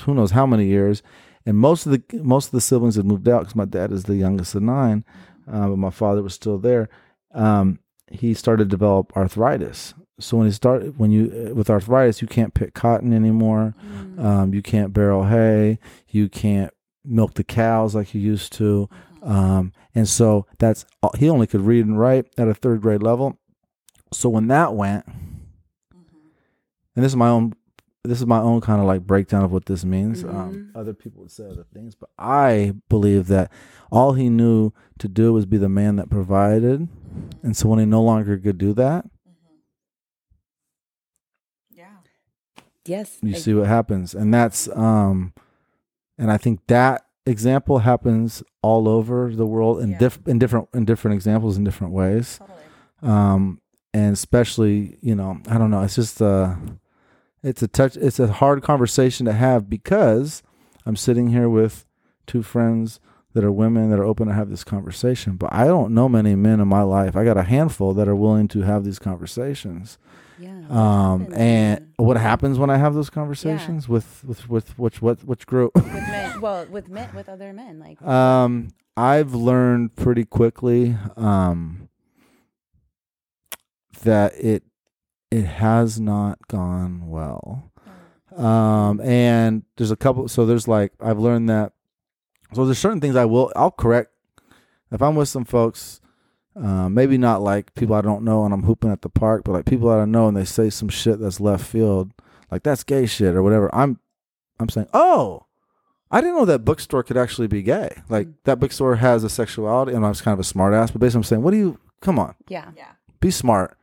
[0.00, 1.02] who knows how many years.
[1.50, 4.04] And most of the most of the siblings had moved out because my dad is
[4.04, 5.04] the youngest of nine,
[5.50, 6.88] uh, but my father was still there.
[7.34, 9.94] Um, he started to develop arthritis.
[10.20, 13.74] So when he started, when you uh, with arthritis, you can't pick cotton anymore.
[14.16, 15.80] Um, you can't barrel hay.
[16.06, 16.72] You can't
[17.04, 18.88] milk the cows like you used to.
[19.20, 23.02] Um, and so that's all- he only could read and write at a third grade
[23.02, 23.40] level.
[24.12, 25.04] So when that went,
[26.94, 27.54] and this is my own,
[28.04, 30.24] this is my own kind of like breakdown of what this means.
[30.24, 33.52] Um, other people would say other things, but I believe that
[33.92, 36.88] all he knew to do was be the man that provided.
[37.42, 39.04] And so when he no longer could do that,
[41.72, 41.88] yeah
[42.86, 43.18] yes.
[43.22, 45.32] you I- see what happens and that's um
[46.18, 49.98] and i think that example happens all over the world in Yeah.
[49.98, 52.58] diff- in different in different examples in different ways totally
[53.02, 53.60] um
[53.94, 56.54] and especially you know i don't know it's just uh
[57.42, 60.42] it's a touch it's a hard conversation to have because
[60.86, 61.86] i'm sitting here with
[62.26, 63.00] two friends
[63.32, 66.34] that are women that are open to have this conversation but i don't know many
[66.34, 69.98] men in my life i got a handful that are willing to have these conversations
[70.38, 70.50] yeah.
[70.68, 72.04] um happens, and yeah.
[72.04, 75.86] what happens when i have those conversations with with with which what which group with
[75.86, 81.88] men, well, with men, with other men, like um i've learned pretty quickly um
[84.02, 84.64] that it
[85.30, 87.70] it has not gone well
[88.36, 91.72] um and there's a couple so there's like i've learned that
[92.54, 94.12] so there's certain things i will i'll correct
[94.92, 96.00] if i'm with some folks
[96.56, 99.52] uh, maybe not like people I don't know and I'm hooping at the park, but
[99.52, 102.12] like people that I know and they say some shit that's left field,
[102.50, 103.72] like that's gay shit or whatever.
[103.74, 104.00] I'm,
[104.58, 105.46] I'm saying, oh,
[106.10, 108.02] I didn't know that bookstore could actually be gay.
[108.08, 110.90] Like that bookstore has a sexuality, and I was kind of a smart ass.
[110.90, 111.78] But basically, I'm saying, what do you?
[112.00, 112.72] Come on, yeah.
[112.76, 113.76] yeah be smart.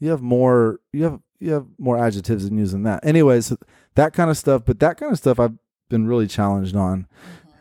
[0.00, 0.80] You have more.
[0.92, 3.04] You have you have more adjectives than using that.
[3.04, 3.54] Anyways,
[3.94, 4.62] that kind of stuff.
[4.64, 5.56] But that kind of stuff I've
[5.88, 7.06] been really challenged on,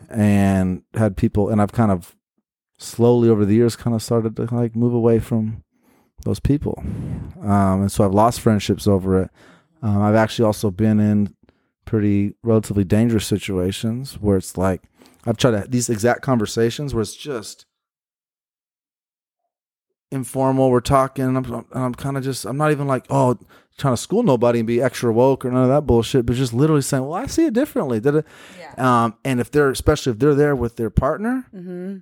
[0.10, 2.16] and had people, and I've kind of
[2.78, 5.64] slowly over the years kind of started to like move away from
[6.24, 6.82] those people,
[7.42, 9.30] um, and so I've lost friendships over it.
[9.82, 11.36] Um, I've actually also been in
[11.86, 14.84] pretty relatively dangerous situations where it's like
[15.26, 17.66] I've tried to, these exact conversations where it's just
[20.12, 20.70] informal.
[20.72, 23.38] We're talking, and I'm, I'm kind of just, I'm not even like, oh,
[23.78, 26.54] trying to school nobody and be extra woke or none of that bullshit, but just
[26.54, 28.00] literally saying, well, I see it differently.
[28.00, 28.26] Did it?
[28.60, 29.04] Yeah.
[29.06, 31.98] Um, and if they're, especially if they're there with their partner, Mm-hmm.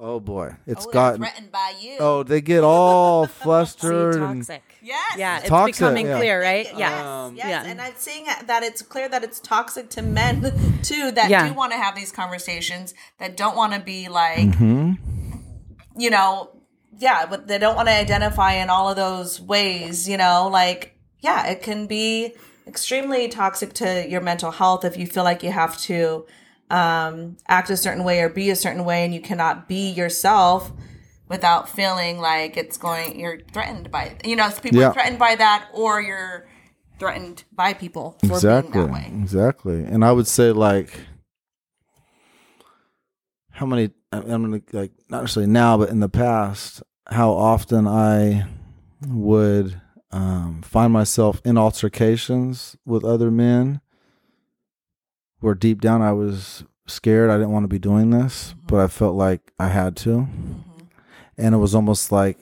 [0.00, 1.98] oh boy, it's oh, gotten, threatened by you.
[2.00, 4.16] oh, they get all See, flustered.
[4.16, 4.62] and, toxic.
[4.82, 5.14] yes.
[5.18, 6.16] Yeah, it's Toxic, becoming yeah.
[6.18, 6.64] clear, right?
[6.66, 7.24] Yes, Yeah.
[7.26, 7.64] Um, yes, Yeah.
[7.70, 10.40] and I'm seeing that it's clear that it's toxic to men
[10.82, 11.46] too that Yeah.
[11.48, 14.98] do want to have these conversations that don't want to be like, Mhm.
[15.96, 16.50] you know,
[17.00, 20.96] yeah, but they don't want to identify in all of those ways, you know, like
[21.20, 22.34] yeah, it can be
[22.66, 26.24] extremely toxic to your mental health if you feel like you have to
[26.70, 30.70] um, act a certain way or be a certain way and you cannot be yourself
[31.28, 34.88] without feeling like it's going you're threatened by you know people Yeah.
[34.90, 36.46] are threatened by that or you're
[36.98, 41.00] threatened by people for exactly being that way exactly and i would say like
[43.50, 47.86] how many I- i'm gonna like not necessarily now but in the past how often
[47.86, 48.46] i
[49.06, 49.80] would
[50.12, 53.80] um, find myself in altercations with other men
[55.40, 58.88] where deep down i was scared i didn't want to be doing this but i
[58.88, 60.28] felt like i had to
[61.38, 62.38] and it was almost like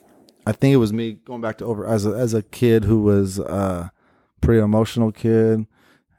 [0.47, 3.01] i think it was me going back to over as a, as a kid who
[3.01, 3.91] was a
[4.41, 5.65] pretty emotional kid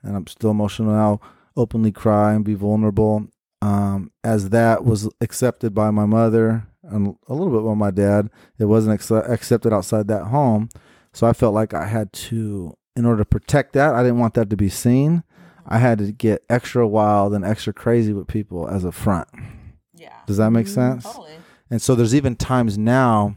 [0.03, 1.21] and I'm still emotional now,
[1.57, 3.27] openly cry and be vulnerable.
[3.63, 8.31] Um, as that was accepted by my mother and a little bit by my dad,
[8.59, 10.69] it wasn't acce- accepted outside that home.
[11.13, 14.35] So I felt like I had to, in order to protect that, I didn't want
[14.35, 15.23] that to be seen.
[15.67, 19.29] I had to get extra wild and extra crazy with people as a front.
[19.95, 21.05] yeah Does that make sense?
[21.05, 21.33] totally
[21.71, 23.37] And so there's even times now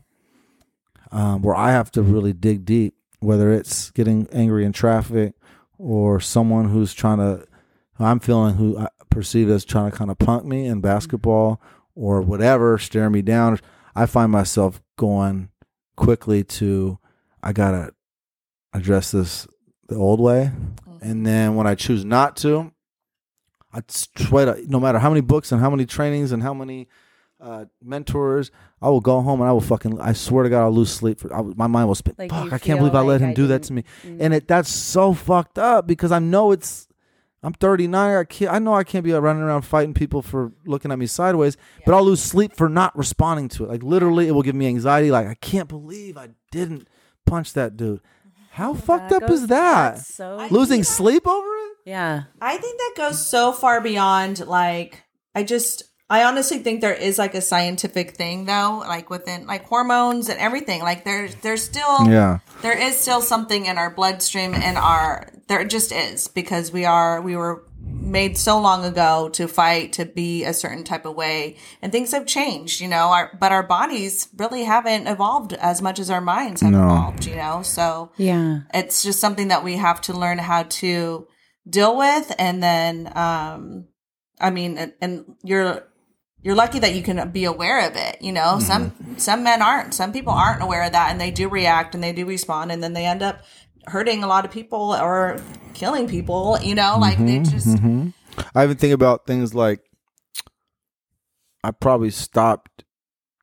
[1.12, 5.34] um, where I have to really dig deep, whether it's getting angry in traffic
[5.78, 7.46] or someone who's trying to,
[8.00, 11.62] I'm feeling who I perceive as trying to kind of punk me in basketball
[11.96, 13.60] or whatever, stare me down.
[13.96, 15.50] I find myself going
[15.96, 16.98] quickly to,
[17.42, 17.94] I got to
[18.74, 19.48] address this
[19.88, 20.52] the old way.
[21.02, 22.72] And then when I choose not to,
[23.74, 23.82] I
[24.16, 26.88] try to, no matter how many books and how many trainings and how many
[27.42, 30.72] uh, mentors, I will go home and I will fucking, I swear to God, I'll
[30.72, 31.20] lose sleep.
[31.20, 32.16] For, I, my mind will spin.
[32.18, 33.84] Like, Fuck, I can't believe I let him I do that to me.
[34.04, 34.18] Mm.
[34.22, 36.88] And it that's so fucked up because I know it's,
[37.44, 38.16] I'm 39.
[38.18, 41.06] I can't, I know I can't be running around fighting people for looking at me
[41.08, 43.70] sideways, but I'll lose sleep for not responding to it.
[43.70, 45.12] Like literally, it will give me anxiety.
[45.12, 46.88] Like I can't believe I didn't
[47.26, 48.00] punch that dude.
[48.52, 50.00] How fucked That up is that?
[50.00, 51.78] so Losing sleep over it?
[51.86, 52.24] yeah.
[52.40, 55.04] I think that goes so far beyond like
[55.36, 55.84] I just
[56.14, 60.40] I honestly think there is like a scientific thing though, like within like hormones and
[60.40, 60.82] everything.
[60.82, 62.40] Like there's there's still Yeah.
[62.62, 67.20] there is still something in our bloodstream and our there just is because we are
[67.30, 67.64] we were
[68.20, 72.12] made so long ago to fight to be a certain type of way and things
[72.12, 76.22] have changed you know our but our bodies really haven't evolved as much as our
[76.22, 76.84] minds have No.
[76.84, 78.60] evolved you know so Yeah.
[78.74, 81.28] it's just something that we have to learn how to
[81.78, 83.86] deal with and then um
[84.40, 85.84] i mean and, and you're
[86.44, 89.94] you're lucky that you can be aware of it you know some some men aren't
[89.94, 92.84] some people aren't aware of that and they do react and they do respond and
[92.84, 93.44] then they end up
[93.88, 95.40] hurting a lot of people or
[95.74, 98.10] killing people you know like they just hmm
[98.56, 99.82] I even think about things like
[101.64, 102.84] I probably stopped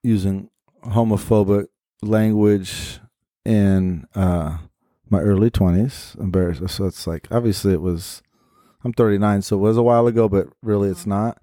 [0.02, 0.50] using
[0.84, 1.66] homophobic
[2.02, 3.00] language
[3.44, 4.58] in uh,
[5.08, 6.16] my early twenties.
[6.18, 6.68] Embarrassed.
[6.70, 8.22] So it's like obviously it was.
[8.82, 11.38] I'm 39, so it was a while ago, but really it's not.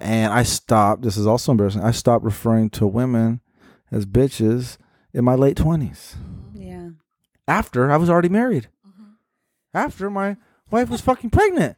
[0.00, 1.02] And I stopped.
[1.02, 1.82] This is also embarrassing.
[1.82, 3.40] I stopped referring to women
[3.90, 4.76] as bitches
[5.12, 6.14] in my late 20s
[6.54, 6.90] Yeah.
[7.46, 8.68] after I was already married.
[9.74, 10.36] After my
[10.70, 11.76] wife was fucking pregnant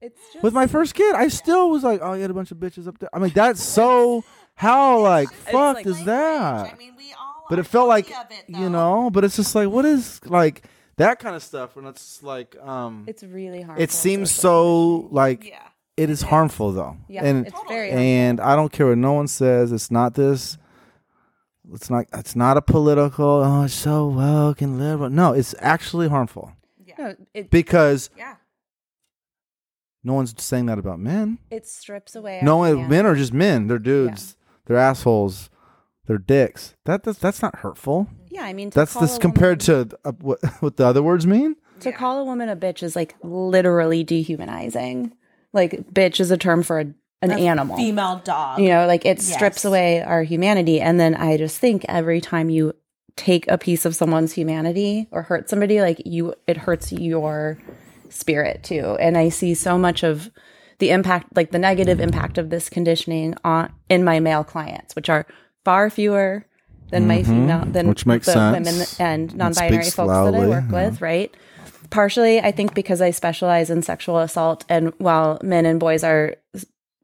[0.00, 2.50] It's just with my first kid, I still was like, "Oh, you had a bunch
[2.50, 6.72] of bitches up there." I mean, that's so how like fuck like is that?
[6.74, 8.16] I mean, we all But it felt like it,
[8.48, 10.64] you know, but it's just like, what is like
[10.96, 11.76] that kind of stuff?
[11.76, 13.80] And it's like, um, it's really hard.
[13.80, 15.58] it seems so like yeah
[15.96, 17.24] it is harmful though, Yeah.
[17.24, 19.72] and it's very and I don't care what no one says.
[19.72, 20.56] It's not this.
[21.72, 22.06] It's not.
[22.14, 23.24] It's not a political.
[23.44, 25.10] Oh, it's so woke and liberal.
[25.10, 26.52] No, it's actually harmful
[27.00, 28.36] no, it, because yeah
[30.02, 31.38] no one's saying that about men.
[31.50, 32.40] it strips away.
[32.42, 33.66] No, our men are just men.
[33.66, 34.34] They're dudes.
[34.64, 35.50] They're assholes.
[36.06, 36.74] They're dicks.
[36.86, 38.08] That that's, that's not hurtful.
[38.30, 40.86] Yeah, I mean, to That's call this a compared woman, to uh, what what the
[40.86, 41.56] other words mean.
[41.80, 45.12] to call a woman a bitch is like literally dehumanizing.
[45.52, 46.86] Like, bitch is a term for a,
[47.22, 47.76] an animal.
[47.76, 50.80] female dog You know, like it strips away our humanity.
[50.80, 52.74] And then I just think every time you
[53.16, 57.58] take a piece of someone's humanity or hurt somebody, like you, it hurts your
[58.08, 58.96] spirit too.
[59.00, 60.30] And I see so much of
[60.78, 65.10] the impact, like the negative impact of this conditioning on in my male clients, which
[65.10, 65.26] are
[65.64, 66.46] far fewer
[66.90, 67.88] than my female than Mm-hmm.
[67.88, 68.66] Which makes the sense.
[68.66, 70.88] women and non-binary speaks folks that I work yeah.
[70.88, 71.34] with, right?
[71.90, 76.36] Partially, I think because I specialize in sexual assault, and while men and boys are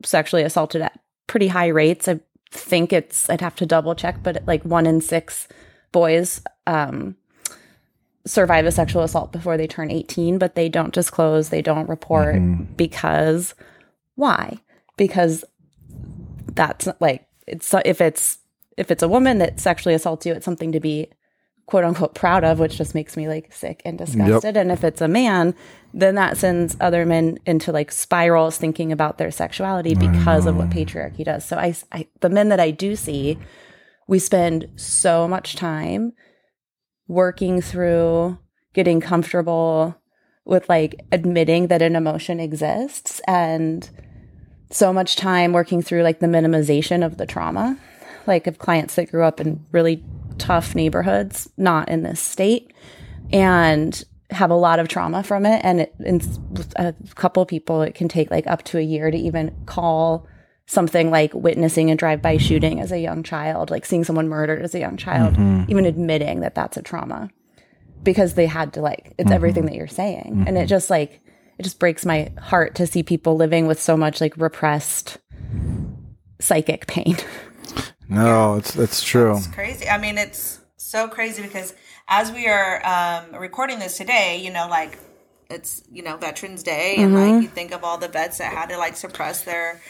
[0.04, 2.20] sexually assaulted at pretty high rates, I
[2.50, 5.48] think it's I'd have to double check, but like one in six
[5.92, 7.16] boys um,
[8.26, 12.36] survive a sexual assault before they turn 18, but they don't disclose, they don't report
[12.76, 13.54] because
[14.14, 14.58] why?
[14.96, 15.44] Because
[16.54, 18.38] that's like it's if it's
[18.76, 21.08] if it's a woman that sexually assaults you, it's something to be
[21.66, 24.56] quote unquote proud of, which just makes me like sick and disgusted.
[24.56, 25.54] And if it's a man,
[25.92, 30.70] then that sends other men into like spirals thinking about their sexuality because of what
[30.70, 31.44] patriarchy does.
[31.44, 33.38] So I, I the men that I do see,
[34.06, 36.12] we spend so much time
[37.08, 38.38] working through
[38.72, 39.96] getting comfortable
[40.44, 43.90] with like admitting that an emotion exists and
[44.70, 47.78] so much time working through like the minimization of the trauma
[48.26, 50.02] like of clients that grew up in really
[50.38, 52.72] tough neighborhoods not in this state
[53.32, 55.60] and have a lot of trauma from it.
[55.64, 56.16] And it, in
[56.50, 60.26] with a couple people it can take like up to a year to even call
[60.66, 64.74] something like witnessing a drive-by shooting as a young child like seeing someone murdered as
[64.74, 65.70] a young child mm-hmm.
[65.70, 67.30] even admitting that that's a trauma.
[68.02, 69.32] Because they had to like it's mm-hmm.
[69.34, 70.44] everything that you're saying.
[70.46, 70.66] And it mm-hmm.
[70.68, 71.20] just like
[71.58, 75.18] it just breaks my heart to see people living with so much like repressed
[76.40, 77.16] psychic pain
[78.08, 79.36] No, it's it's true.
[79.36, 79.88] It's crazy.
[79.88, 81.74] I mean, it's so crazy because
[82.08, 84.98] as we are um, recording this today, you know, like
[85.50, 87.14] it's you know Veterans Day, and Mm-hmm.
[87.14, 89.80] like you think of all the vets that had to like suppress their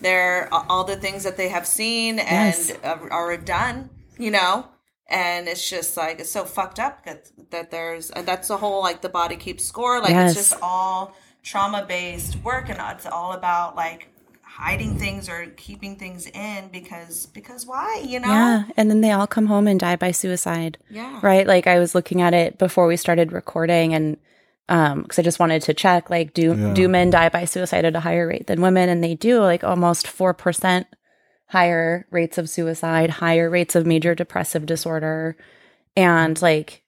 [0.00, 4.66] their all the things that they have seen and uh, are done, you know.
[5.08, 8.80] And it's just like it's so fucked up that that there's and that's the whole
[8.82, 10.00] like the body keeps score.
[10.00, 10.36] Like Yes.
[10.36, 14.08] it's just all trauma based work, and it's all about like
[14.56, 18.64] hiding things or keeping things in because because why you know Yeah.
[18.76, 20.78] And then they all come home and die by suicide.
[20.90, 21.18] Yeah.
[21.22, 21.46] Right.
[21.46, 24.18] Like I was looking at it before we started recording and
[24.68, 27.96] um because I just wanted to check like do do men die by suicide at
[27.96, 28.88] a higher rate than women?
[28.88, 30.86] And they do like almost four percent
[31.46, 35.36] higher rates of suicide, higher rates of major depressive disorder.
[35.96, 36.82] And like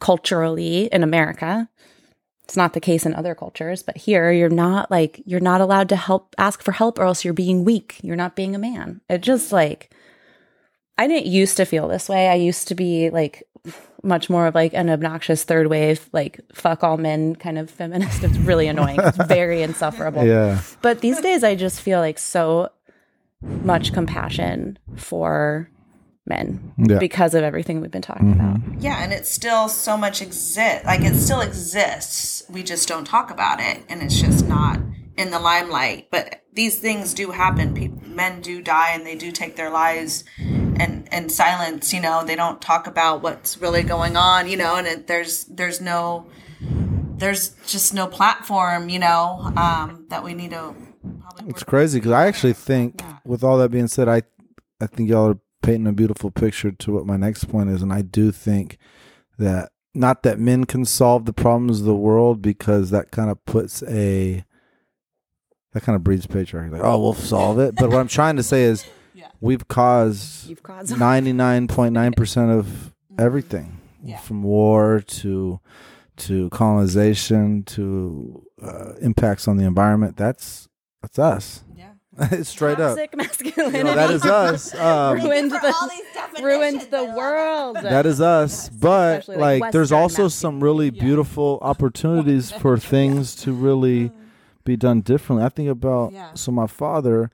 [0.00, 1.68] culturally in America,
[2.44, 5.88] it's not the case in other cultures, but here you're not like you're not allowed
[5.88, 7.98] to help ask for help or else you're being weak.
[8.02, 9.00] You're not being a man.
[9.08, 9.90] It just like
[10.98, 12.28] I didn't used to feel this way.
[12.28, 13.42] I used to be like
[14.02, 18.22] much more of like an obnoxious third wave, like fuck all men kind of feminist.
[18.22, 19.00] It's really annoying.
[19.00, 20.24] It's very insufferable.
[20.24, 20.60] Yeah.
[20.82, 22.68] But these days I just feel like so
[23.40, 25.70] much compassion for
[26.26, 26.98] men Yeah.
[26.98, 28.58] because of everything we've been talking about.
[28.80, 30.84] Yeah, and it's still so much exist.
[30.84, 32.42] Like it still exists.
[32.48, 34.78] We just don't talk about it, and it's just not
[35.16, 36.08] in the limelight.
[36.10, 37.74] But these things do happen.
[37.74, 41.92] People, men do die, and they do take their lives, and in silence.
[41.92, 44.48] You know, they don't talk about what's really going on.
[44.48, 46.26] You know, and it, there's there's no
[47.16, 48.88] there's just no platform.
[48.88, 50.74] You know, um, that we need to.
[51.20, 54.22] Probably It's crazy because I actually think, with all that being said, I
[54.80, 57.92] I think y'all are painting a beautiful picture to what my next point is, and
[57.92, 58.78] I do think
[59.38, 63.44] that not that men can solve the problems of the world because that kind of
[63.46, 64.44] puts a
[65.72, 66.70] that kind of breeds patriarchy.
[66.70, 67.74] Like, oh, we'll solve it.
[67.74, 68.84] But what I'm trying to say is,
[69.40, 70.52] we've caused
[70.98, 73.80] ninety nine point nine percent of everything,
[74.18, 75.60] from war to
[76.16, 80.16] to colonization to uh, impacts on the environment.
[80.16, 80.68] That's
[81.02, 81.63] that's us.
[82.18, 82.28] Yeah.
[82.32, 82.96] it's straight up.
[82.96, 83.78] toxic masculinity.
[83.78, 84.74] You know, that is us.
[84.78, 87.76] Um, ruined the all these ruined the world.
[87.76, 88.68] that is us.
[88.68, 94.10] But Especially, like, like, there's also some really beautiful opportunities for things to really
[94.64, 95.44] be done differently.
[95.44, 96.34] I think about Yeah.
[96.34, 97.30] so my father.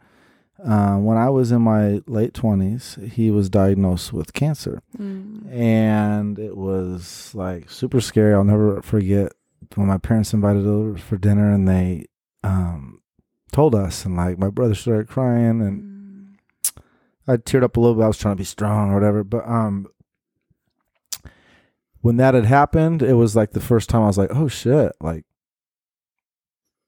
[0.62, 4.82] Uh, when I was in my late twenties, he was diagnosed with cancer,
[5.50, 8.34] and it was like super scary.
[8.34, 9.32] I'll never forget
[9.74, 12.04] when my parents invited over for dinner, and they
[12.44, 12.99] um,
[13.50, 16.38] told us, and like my brother started crying, and
[17.26, 18.04] I teared up a little bit.
[18.04, 19.88] I was trying to be strong or whatever, but um,
[22.00, 24.92] when that had happened, it was like the first time I was like, "Oh shit!"
[25.00, 25.24] Like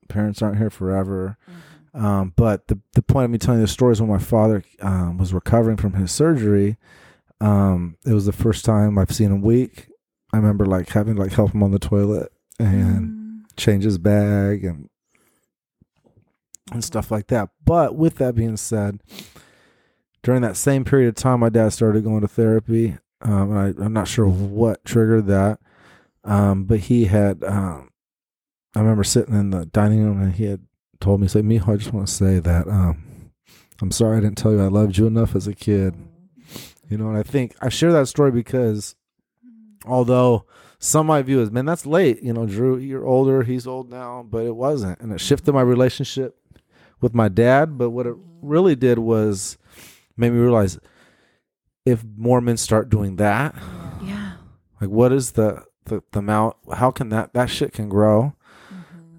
[0.08, 1.38] parents aren't here forever.
[1.94, 5.18] Um, but the the point of me telling this story is when my father um,
[5.18, 6.78] was recovering from his surgery.
[7.40, 9.88] Um, it was the first time I've seen him weak.
[10.32, 14.64] I remember like having to like help him on the toilet and change his bag
[14.64, 14.88] and
[16.72, 17.50] and stuff like that.
[17.64, 19.00] But with that being said,
[20.22, 23.84] during that same period of time, my dad started going to therapy, um, and I,
[23.84, 25.58] I'm not sure what triggered that.
[26.24, 27.90] Um, but he had, um,
[28.76, 30.60] I remember sitting in the dining room and he had
[31.00, 33.30] told me, say, Mijo, I just want to say that um,
[33.80, 35.96] I'm sorry I didn't tell you I loved you enough as a kid.
[36.88, 38.94] You know, and I think I share that story because
[39.84, 40.46] although
[40.78, 42.22] some might view as, man, that's late.
[42.22, 45.00] You know, Drew, you're older, he's old now, but it wasn't.
[45.00, 46.36] And it shifted my relationship
[47.02, 47.76] with my dad.
[47.76, 49.58] But what it really did was
[50.16, 50.78] made me realize
[51.84, 53.54] if more men start doing that,
[54.02, 54.32] Yeah.
[54.80, 58.34] like what is the the, the amount how can that that shit can grow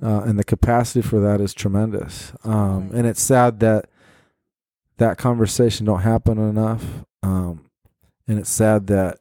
[0.01, 3.89] uh, and the capacity for that is tremendous um, and it's sad that
[4.97, 6.85] that conversation don't happen enough
[7.21, 7.65] um,
[8.29, 9.19] and it's sad that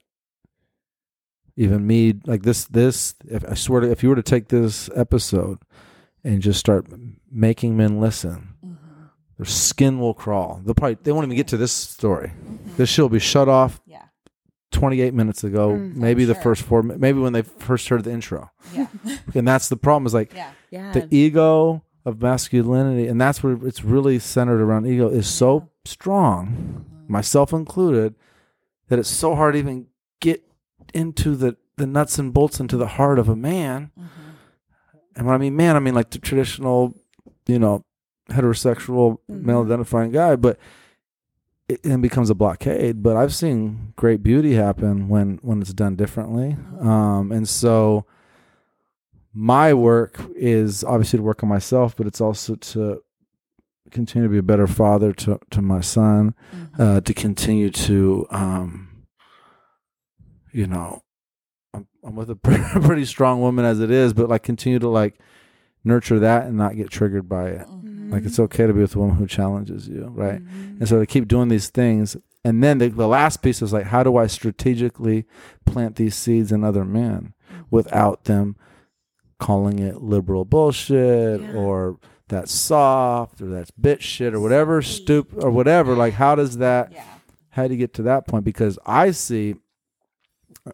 [1.56, 4.88] even me like this this if i swear to if you were to take this
[4.94, 5.58] episode
[6.24, 6.86] and just start
[7.30, 9.04] making men listen mm-hmm.
[9.38, 12.32] their skin will crawl they'll probably they won't even get to this story
[12.76, 14.04] this shit will be shut off Yeah.
[14.72, 16.42] 28 minutes ago mm, maybe the sure.
[16.42, 18.86] first four maybe when they first heard the intro Yeah.
[19.34, 20.50] and that's the problem is like Yeah.
[20.70, 20.92] Yeah.
[20.92, 26.46] the ego of masculinity and that's where it's really centered around ego is so strong
[26.48, 27.12] mm-hmm.
[27.12, 28.14] myself included
[28.88, 29.86] that it's so hard to even
[30.20, 30.42] get
[30.94, 34.21] into the the nuts and bolts into the heart of a man mm-hmm.
[35.16, 36.94] And when i mean man i mean like the traditional
[37.46, 37.84] you know
[38.30, 40.58] heterosexual male identifying guy but
[41.68, 43.02] it then becomes a blockade.
[43.02, 46.56] But i've seen great beauty happen when when it's done differently.
[46.80, 48.04] Um and so
[49.32, 53.02] my work is obviously to work on myself, but it's also to
[53.90, 56.34] continue to be a better father to to my son,
[56.78, 59.04] uh, to continue to, um,
[60.52, 61.02] you know,
[62.02, 65.18] I'm, with a pretty strong woman as it is, but like continue to like
[65.84, 67.66] nurture that and not get triggered by it.
[67.66, 68.12] Mm-hmm.
[68.12, 70.42] Like it's okay to be with a woman who challenges you, right?
[70.42, 70.78] Mm-hmm.
[70.80, 72.16] And so to keep doing these things.
[72.44, 75.26] And then the, the last piece is like, how do I strategically
[75.64, 77.62] plant these seeds in other men mm-hmm.
[77.70, 78.56] without them
[79.38, 81.98] calling it liberal bullshit or
[82.28, 85.94] that's soft or that's bitch shit or whatever stupid or whatever.
[85.94, 87.04] Like, how does that, Yeah.
[87.50, 88.44] how do you get to that point?
[88.44, 89.56] Because I see,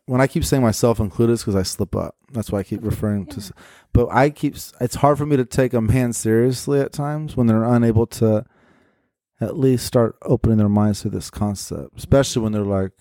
[0.06, 2.14] when I keep saying myself included, it's because I slip up.
[2.32, 3.52] That's why I keep referring to,
[3.92, 4.56] but I keep.
[4.80, 8.44] It's hard for me to take a man seriously at times when they're unable to
[9.40, 12.92] at least start opening their minds to this concept, especially when they're like,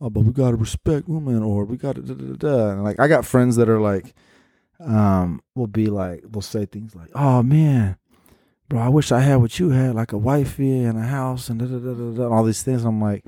[0.00, 2.70] oh, but we got to respect women or we got to, da, da, da, da.
[2.70, 4.14] And like, I got friends that are like,
[4.80, 7.96] um, will be like, will say things like, oh man,
[8.68, 11.58] bro, I wish I had what you had, like a wifey and a house and
[11.58, 12.84] da, da, da, da, da, and all these things.
[12.84, 13.24] I'm like,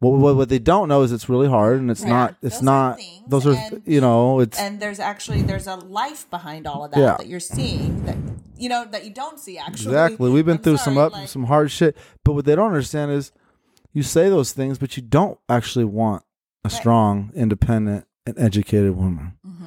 [0.00, 2.08] well, what, what they don't know is it's really hard and it's Yeah.
[2.08, 5.66] not, it's Those not, things, those are, and- you know, it's, And there's actually there's
[5.66, 7.16] a life behind all of that Yeah.
[7.18, 8.16] that you're seeing that
[8.56, 9.92] you know that you don't see actually.
[9.94, 10.30] Exactly.
[10.30, 11.96] We've been I'm through some up, like- some hard shit.
[12.24, 13.32] But what they don't understand is,
[13.92, 16.22] you say those things, but you don't actually want
[16.64, 19.64] a strong, independent, and educated woman Mm-hmm.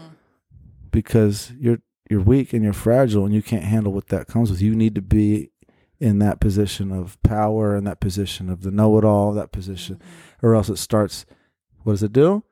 [0.91, 1.79] because you're
[2.09, 4.61] you're weak and you're fragile, and you can't handle what that comes with.
[4.61, 5.49] You need to be
[6.03, 10.01] in that position of power, in that position of the know-it-all, that position,
[10.41, 11.25] or else it starts.
[11.83, 12.43] What does it do?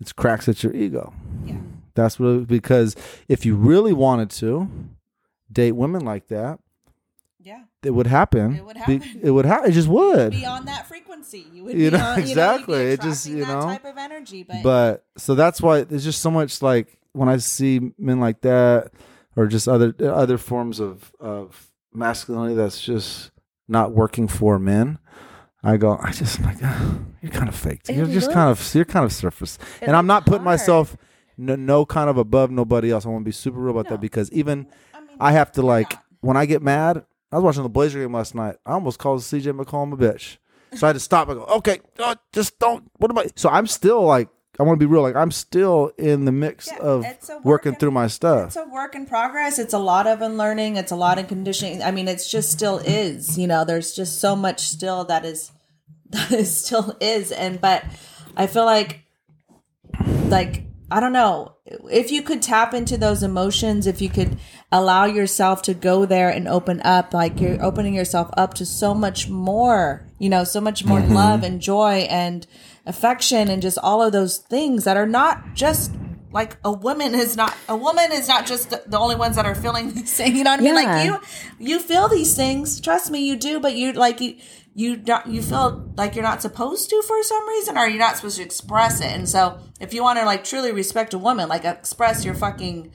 [0.00, 1.12] It cracks at your ego.
[1.44, 1.58] Yeah.
[1.94, 2.96] That's what because
[3.28, 4.68] if you really wanted to
[5.52, 6.58] date women like that,
[7.40, 7.62] Yeah.
[7.82, 8.56] it would happen.
[8.56, 9.20] It would Be- happen.
[9.22, 9.70] it would happen.
[9.70, 10.30] It just would.
[10.32, 11.46] Be on that frequency.
[11.52, 12.78] You would You be know, on, exactly.
[12.78, 13.60] You know, It just, you that know.
[13.62, 14.42] type of energy.
[14.42, 18.40] But, But so that's why there's just so much like when I see men like
[18.42, 18.92] that,
[19.36, 21.65] or just other other forms of of
[21.96, 23.30] masculinity that's just
[23.68, 24.98] not working for men.
[25.62, 27.80] I go, I just like "Ah, you're kind of fake.
[27.88, 29.58] It You're just kind of you're kind of surface.
[29.80, 30.60] And I'm not putting hard.
[30.60, 30.96] myself
[31.36, 33.04] no, no kind of above nobody else.
[33.04, 33.90] I want to be super real about No.
[33.96, 36.02] that because even I mean, I have to like not.
[36.20, 37.04] when I get mad.
[37.32, 38.56] I was watching the Blazer game last night.
[38.64, 40.36] I almost called CJ McCollum a bitch,
[40.74, 41.28] so I had to stop.
[41.28, 42.88] I go, okay, uh, just don't.
[42.98, 43.26] What am I?
[43.34, 44.28] So I'm still like,
[44.58, 45.02] I want to be real.
[45.02, 48.48] Like I'm still in the mix Yeah, of work working in- through my stuff.
[48.48, 49.58] It's a work in progress.
[49.58, 50.76] It's a lot of unlearning.
[50.76, 51.82] It's a lot of conditioning.
[51.82, 53.38] I mean, it's just still is.
[53.38, 55.52] You know, there's just so much still that is
[56.10, 57.32] that is still is.
[57.32, 57.84] And but
[58.36, 59.00] I feel like
[60.28, 61.56] like I don't know
[61.90, 64.38] if you could tap into those emotions, if you could
[64.70, 68.94] allow yourself to go there and open up, like you're opening yourself up to so
[68.94, 71.14] much more, you know, so much more mm-hmm.
[71.14, 72.46] love and joy and
[72.86, 75.92] affection and just all of those things that are not just
[76.32, 79.46] like a woman is not a woman is not just the, the only ones that
[79.46, 80.36] are feeling these things.
[80.36, 80.74] You know what I mean?
[80.74, 81.20] Like you,
[81.58, 82.80] you feel these things.
[82.80, 83.58] Trust me, you do.
[83.58, 84.36] But you like you,
[84.74, 85.26] you don't.
[85.26, 88.42] You feel like you're not supposed to for some reason, or you're not supposed to
[88.42, 89.06] express it.
[89.06, 92.92] And so, if you want to like truly respect a woman, like express your fucking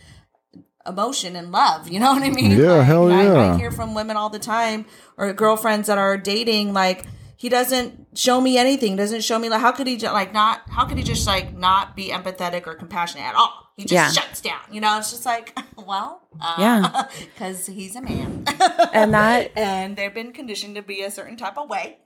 [0.86, 1.90] emotion and love.
[1.90, 2.52] You know what I mean?
[2.52, 3.54] Yeah, Like, hell I, yeah.
[3.54, 4.86] I hear from women all the time
[5.18, 7.06] or girlfriends that are dating like
[7.42, 8.96] he doesn't show me anything.
[8.96, 11.56] Doesn't show me like how could he ju- like not how could he just like
[11.58, 13.52] not be empathetic or compassionate at all?
[13.78, 14.10] He just Yeah.
[14.12, 14.60] shuts down.
[14.72, 17.08] You know, it's just like well, uh, Yeah.
[17.34, 18.46] because he's a man,
[18.94, 21.98] And that and they've been conditioned to be a certain type of way.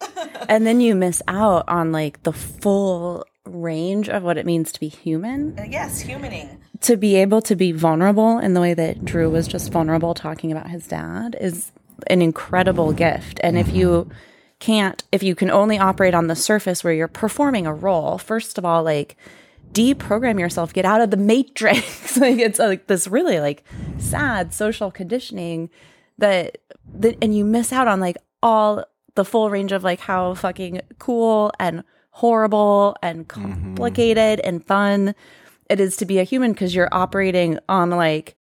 [0.47, 4.79] and then you miss out on like the full range of what it means to
[4.79, 5.55] be human.
[5.69, 6.57] yes, humaning.
[6.81, 10.51] to be able to be vulnerable in the way that Drew was just vulnerable talking
[10.51, 11.71] about his dad is
[12.07, 13.39] an incredible gift.
[13.43, 14.09] And if you
[14.65, 18.57] can't, if you can only operate on the surface where you're performing a role, first
[18.57, 19.15] of all, like
[19.73, 22.17] deprogram yourself, get out of the matrix.
[22.17, 23.63] like it's uh, like this really like
[23.99, 25.69] sad social conditioning
[26.17, 26.57] that,
[26.95, 30.81] that, and you miss out on like all the full range of like how fucking
[30.97, 33.75] cool and horrible and mm-hmm.
[33.75, 35.13] complicated and fun
[35.69, 38.35] it is to be a human because you're operating on like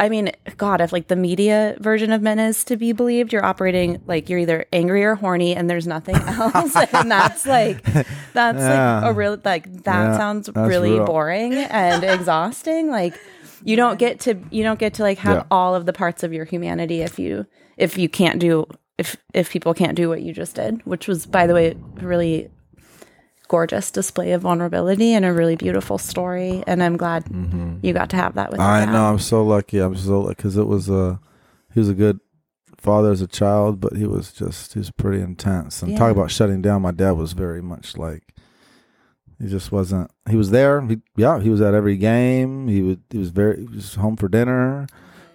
[0.00, 3.44] I mean, God, if like the media version of men is to be believed, you're
[3.44, 6.76] operating like you're either angry or horny and there's nothing else.
[6.92, 7.82] and that's like
[8.32, 9.00] that's Yeah.
[9.00, 11.04] like a real like that Yeah, sounds really real.
[11.06, 12.90] boring and exhausting.
[12.90, 13.18] Like
[13.64, 15.44] you don't get to you don't get to like have Yeah.
[15.50, 17.46] all of the parts of your humanity if you
[17.76, 18.66] if you can't do
[18.98, 22.50] if if people can't do what you just did, which was by the way really
[23.48, 26.62] gorgeous display of vulnerability and a really beautiful story.
[26.66, 27.24] And I'm glad
[27.82, 28.60] you got to have that with.
[28.60, 29.06] I know.
[29.06, 29.78] I'm so lucky.
[29.78, 31.18] I'm so because it was a
[31.74, 32.20] he was a good
[32.76, 35.82] father as a child, but he was just he was pretty intense.
[35.82, 36.82] And talk about shutting down.
[36.82, 38.22] My dad was very much like
[39.40, 40.10] he just wasn't.
[40.28, 40.80] He was there.
[40.82, 42.68] He, yeah, he was at every game.
[42.68, 43.02] He would.
[43.10, 43.60] He was very.
[43.66, 44.86] He was home for dinner.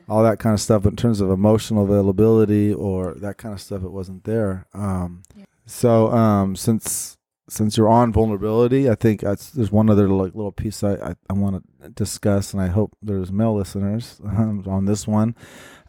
[0.09, 0.83] All that kind of stuff.
[0.83, 4.67] But in terms of emotional availability or that kind of stuff, it wasn't there.
[4.73, 5.23] Um,
[5.65, 7.17] So um, since
[7.49, 11.15] since you're on vulnerability, I think that's, there's one other like little piece I, I,
[11.29, 15.35] I want to discuss, and I hope there's male listeners um, on this one.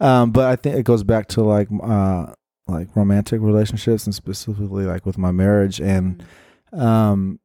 [0.01, 2.35] Um, but I think it goes back to like uh,
[2.67, 5.81] like romantic relationships, and specifically like with my marriage.
[5.81, 6.25] And
[6.73, 7.39] um,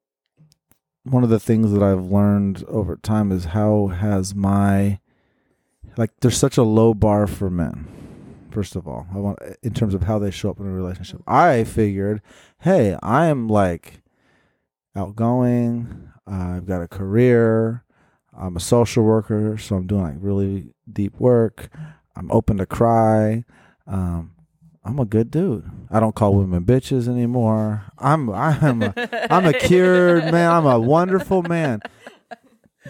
[1.04, 5.00] one of the things that I've learned over time is how has my
[5.98, 7.88] like there's such a low bar for men.
[8.52, 11.22] First of all, I want in terms of how they show up in a relationship.
[11.28, 12.22] I figured,
[12.60, 14.02] hey, I am like
[14.96, 16.12] outgoing.
[16.26, 17.84] I've got a career.
[18.38, 21.70] I'm a social worker, so I'm doing like really deep work.
[22.16, 23.44] I'm open to cry.
[23.86, 24.34] Um,
[24.84, 25.70] I'm a good dude.
[25.92, 27.84] I don't call women bitches anymore.
[27.98, 28.94] I'm I'm a,
[29.30, 30.52] I'm a cured man.
[30.52, 31.82] I'm a wonderful man.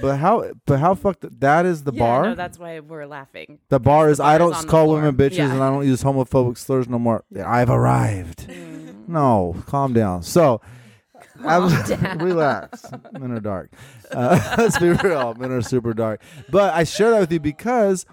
[0.01, 2.23] But how but how fucked that is the Yeah, bar?
[2.25, 3.59] no, that's why we're laughing.
[3.69, 5.51] The bar is bar I don't on the call women bitches Yeah.
[5.53, 7.23] and I don't use homophobic slurs no more.
[7.45, 8.47] I've arrived.
[8.47, 9.07] Mm.
[9.07, 10.23] No, calm down.
[10.23, 10.61] So,
[11.43, 11.73] I was
[12.19, 12.85] relax.
[13.11, 13.71] Men are dark.
[14.11, 15.33] Uh, let's be real.
[15.35, 16.21] Men are super dark.
[16.49, 18.05] But I share that with you because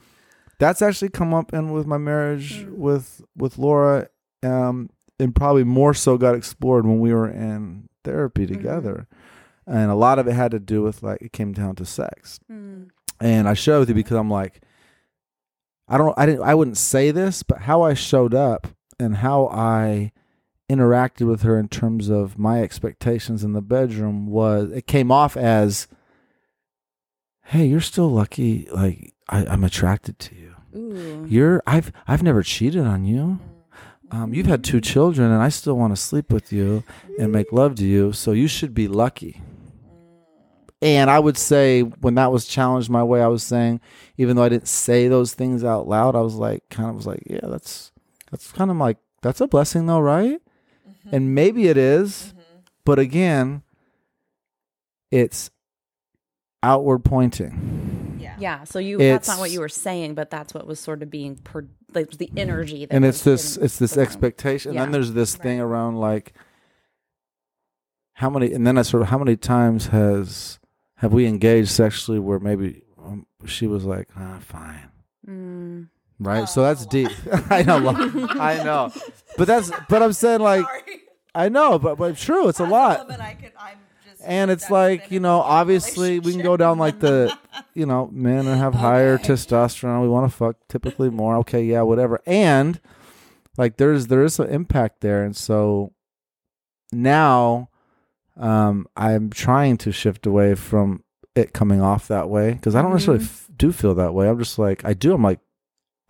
[0.59, 2.71] that's actually come up in with my marriage Mm.
[2.77, 4.09] with with Laura,
[4.43, 4.89] um,
[5.21, 8.55] and probably more so got explored when we were in therapy Mm-hmm.
[8.55, 9.07] together.
[9.67, 12.39] And a lot of it had to do with like it came down to sex
[12.51, 12.91] Mm.
[13.21, 14.61] and I share with you because I'm like,
[15.89, 18.67] I don't, I didn't, I wouldn't say this, but how I showed up
[18.99, 20.13] and how I
[20.71, 25.37] interacted with her in terms of my expectations in the bedroom was it came off
[25.37, 25.87] as,
[27.45, 28.69] "Hey, you're still lucky.
[28.73, 30.55] Like I, I'm attracted to you.
[30.77, 31.25] Ooh.
[31.29, 33.39] You're, I've, I've never cheated on you."
[34.11, 36.85] Um, you've had two children, and I still want to sleep with you
[37.19, 38.13] and make love to you.
[38.13, 39.41] So you should be lucky.
[40.83, 43.81] And I would say when that was challenged my way, I was saying,
[44.19, 47.07] even though I didn't say those things out loud, I was like, kind of was
[47.07, 47.93] like, yeah, that's
[48.31, 50.41] that's kind of like that's a blessing though, right?
[50.89, 51.15] Mm-hmm.
[51.15, 52.61] And maybe it is, mm-hmm.
[52.85, 53.63] but again,
[55.11, 55.51] it's
[56.63, 58.37] outward pointing, Yeah.
[58.39, 61.11] Yeah, so you that's not what you were saying, but that's what was sort of
[61.11, 61.65] being per,
[61.95, 64.07] like the energy that and it's this it's this the room.
[64.07, 64.73] expectation.
[64.73, 66.35] And then there's this thing around like
[68.15, 70.59] how many, and then I sort of how many times has
[70.97, 74.91] have we engaged sexually where maybe um, she was like, ah, fine.
[75.29, 75.89] Mm.
[76.19, 76.49] right?
[76.49, 77.11] so that's deep.
[77.51, 78.93] I know, I know,
[79.37, 81.03] but that's but I'm saying like Sorry.
[81.35, 83.79] I know, but but true, it's a lot, woman, I could, I'm
[84.09, 87.37] just and it's like you know, obviously we can go down like the
[87.75, 90.03] you know, men have higher testosterone.
[90.03, 91.37] We want to fuck typically more.
[91.39, 92.81] Okay, yeah, whatever, and
[93.59, 95.93] like there's there is an impact there, and so
[96.93, 97.69] now
[98.37, 101.03] um I'm trying to shift away from
[101.35, 104.29] it coming off that way because I don't necessarily f- do feel that way.
[104.29, 105.15] I'm just like I do.
[105.15, 105.41] I'm like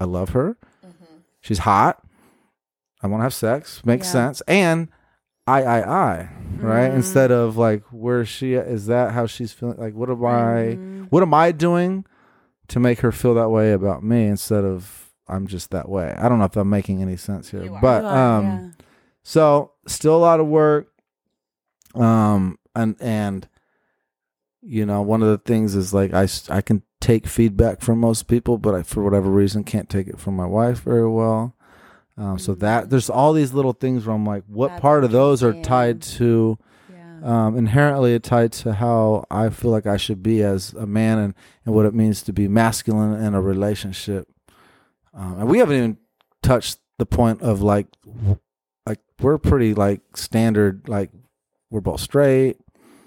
[0.01, 0.57] I love her.
[1.41, 2.03] She's hot.
[3.03, 3.83] I want to have sex.
[3.85, 4.13] Makes Yeah.
[4.13, 4.41] sense.
[4.49, 4.89] And
[5.47, 5.81] I, I,
[6.17, 6.91] I, right?
[6.93, 8.55] Instead of like, where is she?
[8.55, 9.79] Is that how she's feeling?
[9.79, 10.73] Like, what am I?
[11.09, 12.05] What am I doing
[12.69, 14.27] to make her feel that way about me?
[14.27, 16.13] Instead of I'm just that way.
[16.19, 18.69] I don't know if I'm making any sense here, but um, yeah.
[19.23, 20.89] so still a lot of work.
[21.97, 23.49] Um, and and
[24.63, 28.27] you know, one of the things is like I, I can take feedback from most
[28.27, 31.55] people, but I for whatever reason can't take it from my wife very well.
[32.19, 35.13] Um, so that there's all these little things where I'm like, what That's part of
[35.13, 36.59] those are tied to
[37.23, 41.35] um, inherently tied to how I feel like I should be as a man and,
[41.65, 44.29] and what it means to be masculine in a relationship.
[45.15, 45.97] Um, and we haven't even
[46.43, 47.87] touched the point of like,
[48.87, 51.11] like we're pretty like standard, like
[51.71, 52.57] we're both straight,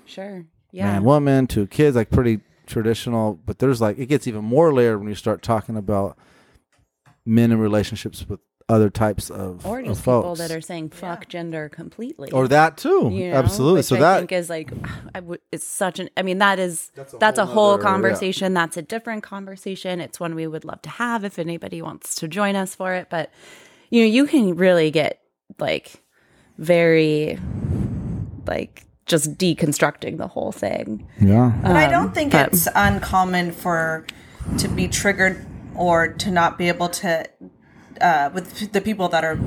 [0.05, 0.45] Sure.
[0.71, 0.85] Yeah.
[0.93, 3.39] man, woman, two kids, like pretty traditional.
[3.45, 6.17] But there's like, it gets even more layered when you start talking about
[7.25, 10.39] men in relationships with other types of, or of just people folks.
[10.39, 12.31] that are saying fuck gender completely.
[12.31, 13.09] or that too.
[13.11, 13.79] you know, Absolutely.
[13.79, 14.71] which So I that think is like,
[15.15, 15.39] I would.
[15.51, 16.09] It's such an.
[16.15, 17.89] I mean, that is That's that's a a, whole whole nother- yeah.
[17.91, 18.53] conversation.
[18.53, 19.99] That's a different conversation.
[19.99, 23.07] It's one we would love to have if anybody wants to join us for it.
[23.09, 23.31] But
[23.89, 25.19] you know, you can really get
[25.57, 26.03] like
[26.59, 27.39] very
[28.49, 31.07] like just deconstructing the whole thing.
[31.19, 31.53] yeah.
[31.63, 34.05] But I Um, don't think but- it's uncommon for
[34.57, 35.45] to be triggered
[35.75, 37.25] or to not be able to
[38.01, 39.37] uh, with the people that are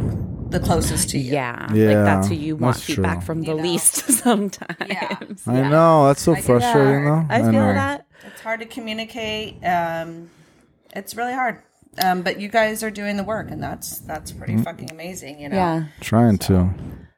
[0.51, 1.33] the closest to you.
[1.33, 3.27] Yeah, Yeah, like that's who you want feedback true.
[3.27, 3.63] from the You know?
[3.63, 3.95] least
[4.25, 5.49] sometimes.
[5.49, 7.25] I know that's so get frustrating though.
[7.31, 7.73] I feel know.
[7.73, 8.07] that.
[8.27, 9.65] It's hard to communicate.
[9.65, 10.29] Um,
[10.95, 11.63] it's really hard.
[12.05, 14.63] Um, but you guys are doing the work, and that's that's pretty Mm-hmm.
[14.65, 15.41] fucking amazing.
[15.41, 15.57] You know.
[15.57, 15.85] Yeah.
[16.01, 16.71] Trying to,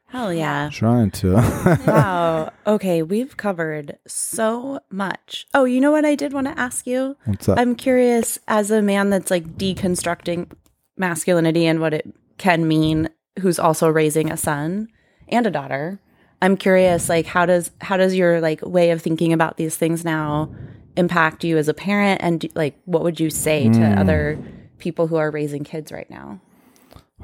[0.07, 0.69] Hell yeah.
[0.71, 1.33] trying to.
[1.87, 2.51] wow.
[2.65, 5.45] Okay, we've covered so much.
[5.53, 7.17] Oh, you know what I did want to ask you?
[7.25, 7.57] What's up?
[7.59, 10.51] I'm curious as a man that's like deconstructing
[10.97, 14.87] masculinity and what it can mean who's also raising a son
[15.27, 15.99] and a daughter.
[16.41, 20.05] I'm curious like how does how does your like way of thinking about these things
[20.05, 20.53] now
[20.95, 23.97] impact you as a parent and like what would you say to Hmm.
[23.97, 24.39] other
[24.77, 26.39] people who are raising kids right now?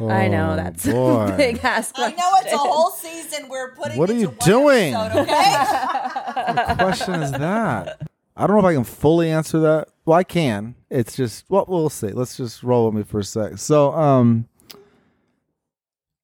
[0.00, 1.32] I know that's Oh, boy.
[1.32, 3.48] a big ass I know it's a whole season.
[3.48, 3.98] We're putting.
[3.98, 4.94] What are into you one doing?
[4.94, 6.74] episode, okay.
[6.78, 8.00] question is that?
[8.36, 9.88] I don't know if I can fully answer that.
[10.06, 10.74] Well, I can.
[10.88, 12.08] It's just well, we'll see.
[12.08, 13.58] Let's just roll with me for a sec.
[13.58, 14.48] So, um,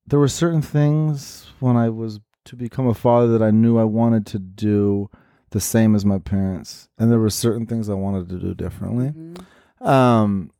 [0.06, 3.84] there were certain things when I was to become a father that I knew I
[3.84, 5.10] wanted to do
[5.50, 9.12] the same as my parents, and there were certain things I wanted to do differently.
[9.80, 10.50] Um,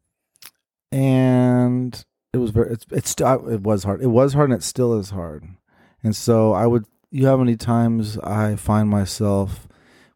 [0.92, 2.72] and it was very.
[2.72, 4.02] It's it's it was hard.
[4.02, 5.44] It was hard, and it still is hard.
[6.02, 6.84] And so I would.
[7.10, 9.68] You know how many times I find myself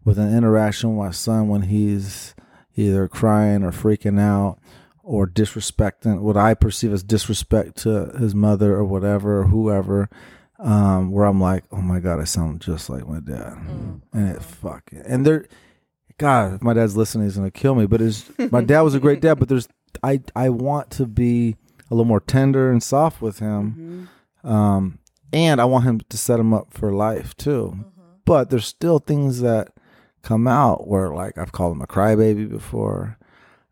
[0.04, 2.34] with an interaction with my son when he's
[2.76, 4.58] either crying or freaking out
[5.02, 10.08] or disrespecting what I perceive as disrespect to his mother or whatever or whoever,
[10.58, 13.56] um, where I'm like, oh my god, I sound just like my dad,
[14.12, 15.04] and it fuck it.
[15.06, 15.46] And there,
[16.18, 17.86] God, if my dad's listening, he's gonna kill me.
[17.86, 19.68] But it's my dad was a great dad, but there's
[20.02, 21.56] I I want to be
[21.90, 24.08] a little more tender and soft with him,
[24.44, 24.98] um,
[25.32, 27.84] and I want him to set him up for life too.
[28.24, 29.72] But there's still things that
[30.22, 33.18] come out where like I've called him a crybaby before.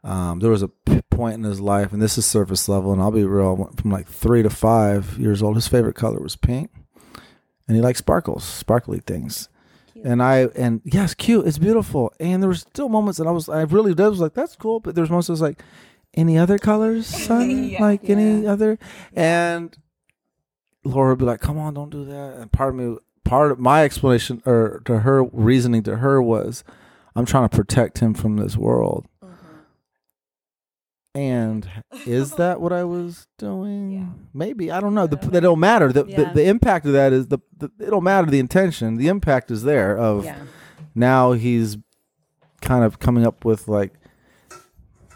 [0.05, 0.71] Um, there was a
[1.11, 3.71] point in his life, and this is surface level, and I'll be real.
[3.77, 6.71] From like three to five years old, his favorite color was pink,
[7.66, 9.49] and he liked sparkles, sparkly things.
[10.05, 12.12] And I and yes, cute, it's beautiful.
[12.21, 14.79] And there were still moments that I was, I really did was like, that's cool.
[14.79, 15.61] But there's moments I was like,
[16.15, 17.73] any other colors, son?
[17.81, 18.79] like any other?
[19.15, 19.77] And
[20.85, 23.59] Laura would be like, "Come on, don't do that." And part of me, part of
[23.59, 26.65] my explanation or to her reasoning to her was,
[27.15, 29.35] "I'm trying to protect him from this world." Mm-hmm.
[31.15, 31.69] And
[32.07, 34.29] is that what I was doing?
[34.35, 35.07] Maybe I don't know.
[35.07, 35.93] The, that don't matter.
[35.93, 36.17] The, Yeah.
[36.17, 38.97] the the impact of that is the, the it don't matter the intention.
[38.97, 39.97] The impact is there.
[39.97, 40.39] Of Yeah.
[40.95, 41.77] now he's
[42.61, 43.95] kind of coming up with like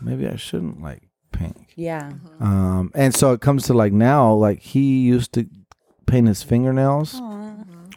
[0.03, 1.73] maybe I shouldn't like pink.
[1.77, 2.13] Yeah.
[2.41, 5.47] Um, and so it comes to like now, like he used to
[6.07, 7.21] paint his fingernails,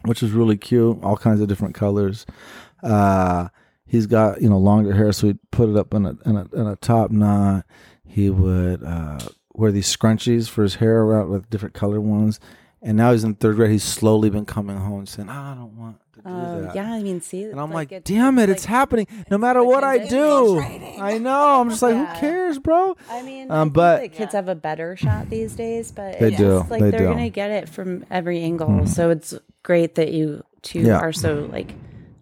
[0.06, 2.26] which is really cute, all kinds of different colors.
[2.84, 3.49] Uh,
[3.86, 6.47] he's got you know longer hair, so he'd put it up in a in a,
[6.53, 7.66] in a top knot.
[8.08, 9.20] He would uh,
[9.53, 12.39] wear these scrunchies for his hair around with different color ones.
[12.82, 13.72] And now he's in third grade.
[13.72, 16.76] He's slowly been coming home and saying, "Ah, "I don't want to do Oh, that."
[16.76, 16.91] yeah.
[16.93, 19.07] I mean, see, And I'm like, it's- damn it, it's, like- happening.
[19.32, 21.61] No matter what I do, I know.
[21.61, 22.13] I'm just like, Yeah.
[22.13, 22.95] who cares, bro?
[23.09, 26.19] I mean, Um, I think but- that kids have a better shot these days, but
[26.19, 26.59] They it's do.
[26.59, 27.05] just, like They they're do.
[27.07, 28.88] gonna get it from every angle.
[28.88, 30.97] So it's great that you two Yeah.
[30.99, 31.73] are so like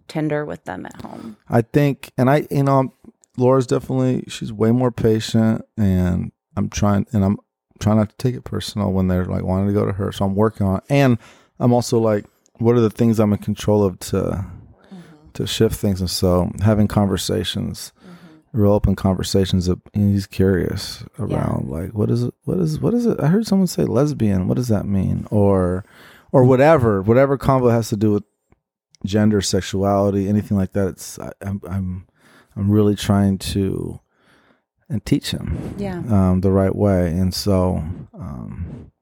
[0.08, 1.36] tender with them at home.
[1.48, 2.92] I think, and I, you know,
[3.36, 7.38] Laura's definitely she's way more patient, and I'm trying, and I'm
[7.80, 10.12] trying not to take it personal when they're like wanting to go to her.
[10.12, 10.84] So I'm working on, it.
[10.90, 11.18] and
[11.58, 12.26] I'm also like,
[12.58, 14.44] what are the things I'm in control of to
[15.34, 17.92] to shift things, and so having conversations
[18.52, 19.66] real open conversations.
[19.66, 22.34] Of, he's curious around like what is it?
[22.44, 23.18] What is what is it?
[23.20, 24.46] I heard someone say lesbian.
[24.46, 25.26] What does that mean?
[25.30, 25.84] Or
[26.30, 28.22] or whatever whatever convo has to do with
[29.04, 30.86] gender, sexuality, anything like that.
[30.88, 32.06] It's I, I'm I'm
[32.54, 33.98] I'm really trying to
[34.88, 35.98] and teach him Yeah.
[36.08, 37.08] um, the right way.
[37.08, 37.82] And so,
[38.12, 38.92] um,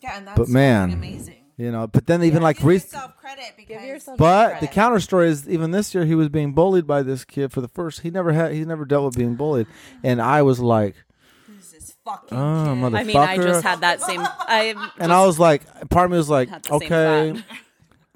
[0.00, 1.41] Yeah, and that's But man, amazing.
[1.56, 5.28] You know, but then even like Give re- yourself credit because but the counter story
[5.28, 8.00] is even this year he was being bullied by this kid for the first.
[8.00, 8.52] He never had.
[8.52, 9.66] He never dealt with being bullied,
[10.02, 10.94] and I was like,
[11.82, 12.82] this fucking "Oh, kid?
[12.82, 14.20] motherfucker!" I mean, I just had that same.
[14.22, 17.44] I and I was like, part of me was like, had the same "Okay."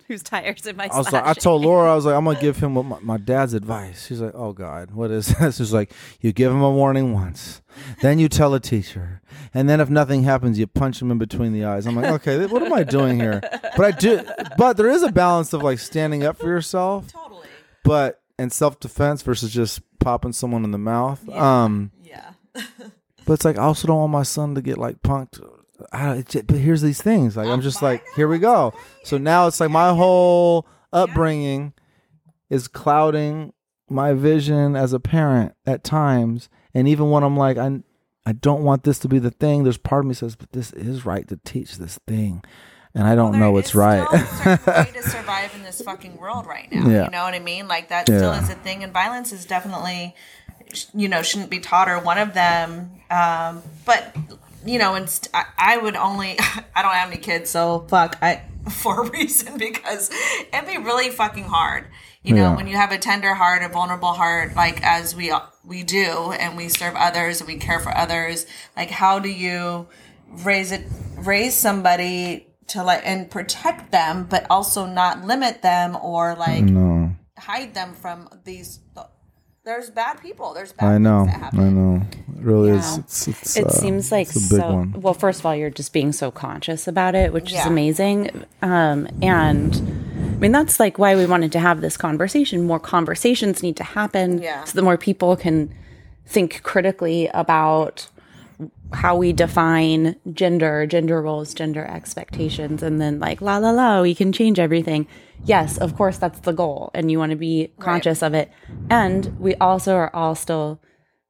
[0.09, 0.89] Whose tires am I?
[0.93, 2.99] I was like, I told Laura, I was like, I'm gonna give him what my,
[3.01, 4.07] my dad's advice.
[4.07, 5.57] She's like, Oh God, what is this?
[5.57, 7.63] She's like, you give him a warning once,
[8.03, 9.21] then you tell a teacher,
[9.55, 11.87] and then if nothing happens, you punch him in between the eyes.
[11.87, 13.41] I'm like, okay, what am I doing here?
[13.77, 14.23] But I do,
[14.57, 17.49] but there is a balance of like standing up for yourself, totally.
[17.85, 21.27] but and self defense versus just popping someone in the mouth.
[21.31, 22.33] Um, Yeah.
[23.25, 25.41] but it's like I also don't want my son to get like punked.
[25.93, 27.37] I, but here's these things.
[27.37, 28.73] Like I'm just like, here we go.
[29.05, 31.75] So now it's like my whole upbringing
[32.51, 33.53] is clouding
[33.89, 36.49] my vision as a parent at times.
[36.75, 37.81] And even when I'm like, I
[38.27, 39.63] I don't want this to be the thing.
[39.63, 42.43] There's part of me says, but this is right to teach this thing,
[42.93, 44.01] and I don't There know what's right.
[44.11, 46.89] way to survive in this fucking world right now.
[46.89, 47.05] Yeah.
[47.05, 47.69] You know what I mean?
[47.69, 50.17] Like that still is a thing, and violence is definitely,
[50.93, 52.91] you know, shouldn't be taught or one of them.
[53.11, 54.17] Um, but
[54.67, 56.37] you know, and st- I, I would only.
[56.75, 58.19] I don't have any kids, so fuck.
[58.23, 60.11] I for a reason because
[60.53, 61.87] it'd be really fucking hard.
[62.23, 62.57] You know, Yeah.
[62.57, 65.33] when you have a tender heart, a vulnerable heart, like as we
[65.65, 68.47] we do, and we serve others and we care for others.
[68.77, 69.87] Like, how do you
[70.29, 70.85] raise it,
[71.17, 77.15] raise somebody to like and protect them, but also not limit them or like no,
[77.39, 78.81] hide them from these?
[79.65, 80.53] There's bad people.
[80.55, 81.61] There's bad I know, that happen.
[81.61, 82.03] I know.
[82.39, 82.99] It really is.
[82.99, 84.73] It's, it's, It uh, seems like it's a big so.
[84.75, 84.93] one.
[85.01, 88.45] Well, first of all, you're just being so conscious about it, which is amazing.
[88.63, 92.65] Um, and I mean, that's like why we wanted to have this conversation.
[92.65, 94.65] More conversations need to happen, Yeah.
[94.65, 95.73] so that more people can
[96.27, 98.09] think critically about
[98.93, 104.15] how we define gender, gender roles, gender expectations, and then like la la la, we
[104.15, 105.07] can change everything.
[105.45, 108.51] Yes, of course, that's the goal, and you want to be conscious of it.
[108.91, 110.81] And we also are all still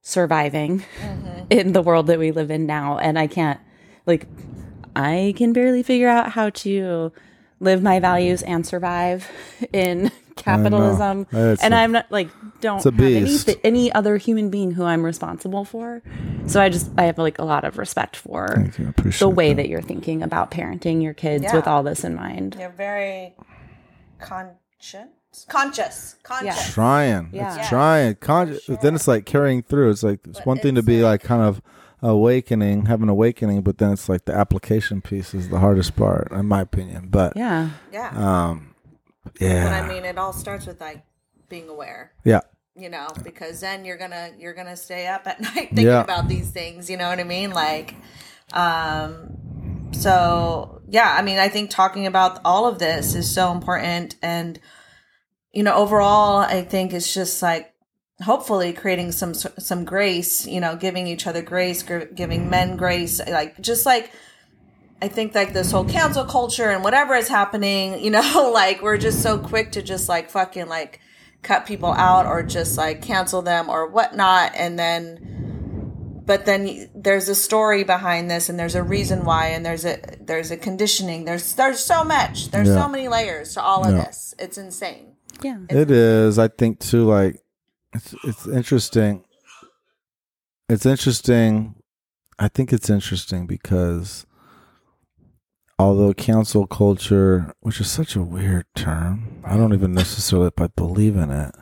[0.07, 1.47] surviving mm-hmm.
[1.51, 3.59] in the world that we live in now, and I can't
[4.07, 4.29] like
[4.95, 7.13] I can barely figure out how to
[7.59, 9.29] live my values and survive
[9.73, 11.27] in capitalism.
[11.33, 12.29] And a- I'm not like
[12.61, 16.03] don't have any, any other human being who I'm responsible for.
[16.47, 18.71] So I just I have like a lot of respect for.
[19.19, 19.63] The way that.
[19.63, 21.57] that you're thinking about parenting your kids Yeah.
[21.57, 22.57] with all this in mind.
[22.61, 23.35] You're very
[24.21, 25.09] conscious,
[25.45, 26.73] conscious, conscious.
[26.73, 27.31] trying.
[27.33, 27.59] Yeah.
[27.59, 28.15] It's trying.
[28.17, 29.91] Con- But then it's like carrying through.
[29.91, 31.61] It's like it's one thing to be like kind of
[32.03, 36.31] awakening, have an awakening, but then it's like the application piece is the hardest part,
[36.33, 37.09] in my opinion.
[37.11, 37.71] But Yeah.
[37.93, 38.09] Yeah.
[38.11, 38.75] um,
[39.41, 39.65] yeah.
[39.65, 41.05] but yeah, I mean, it all starts with like
[41.49, 42.13] being aware.
[42.25, 42.41] yeah,
[42.75, 46.03] you know because then you're gonna you're gonna stay up at night thinking Yeah.
[46.03, 47.95] about these things you know what i mean like
[48.53, 54.17] um so yeah i mean i think talking about all of this is so important
[54.23, 54.59] and
[55.57, 57.73] you know overall i think it's just like
[58.23, 63.21] hopefully creating some some grace you know giving each other grace gr- giving men grace
[63.27, 64.11] like just like
[65.03, 68.97] I think like this whole cancel culture and whatever is happening, you know, like we're
[68.97, 71.01] just so quick to just like fucking like
[71.43, 74.53] cut people out or just like cancel them or whatnot.
[74.57, 79.67] And then, but then there's a story behind this and there's a reason why and
[79.67, 81.27] there's a, there's a conditioning.
[81.27, 82.83] There's, there's so much, there's Yeah.
[82.85, 84.05] so many layers to all of Yeah.
[84.07, 84.35] this.
[84.39, 85.16] It's insane.
[85.43, 85.59] Yeah.
[85.71, 86.39] it is.
[86.39, 87.05] I think too.
[87.05, 87.41] Like
[87.95, 89.25] it's it's interesting.
[90.69, 91.75] It's interesting.
[92.39, 94.27] I think it's interesting because
[95.79, 101.17] although cancel culture, which is such a weird term, I don't even necessarily I believe
[101.17, 101.55] in it.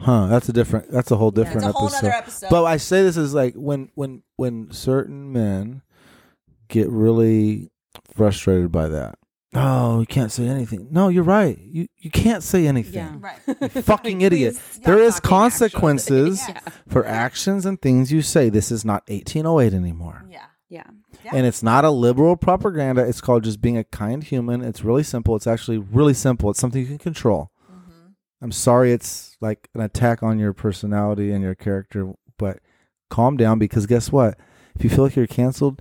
[0.00, 0.26] Huh?
[0.26, 0.90] That's a different.
[0.90, 2.06] That's a whole different It's a whole episode.
[2.08, 2.50] episode.
[2.50, 5.82] But I say this is like when when when certain men
[6.68, 7.70] get really
[8.14, 9.18] frustrated by that.
[9.54, 10.88] Oh, you can't say anything.
[10.90, 11.56] No, you're right.
[11.58, 13.20] You you can't say anything.
[13.20, 13.38] right.
[13.46, 14.58] You fucking idiot.
[14.84, 16.60] There is consequences Yeah.
[16.88, 18.48] for actions and things you say.
[18.50, 20.24] This is not 1808 anymore.
[20.28, 20.46] Yeah.
[20.68, 20.84] Yeah.
[21.32, 23.06] And it's not a liberal propaganda.
[23.06, 24.62] It's called just being a kind human.
[24.62, 25.36] It's really simple.
[25.36, 26.50] It's actually really simple.
[26.50, 27.50] It's something you can control.
[28.42, 32.58] I'm sorry it's like an attack on your personality and your character, but
[33.08, 34.38] calm down because guess what?
[34.74, 35.80] If you feel like you're canceled,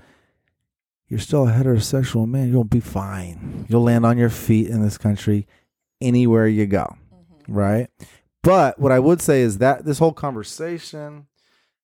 [1.08, 2.50] you're still a heterosexual man.
[2.50, 3.66] You'll be fine.
[3.70, 5.48] You'll land on your feet in this country
[6.02, 6.96] anywhere you go.
[7.48, 7.90] Right?
[8.42, 11.28] but what I would say is that this whole conversation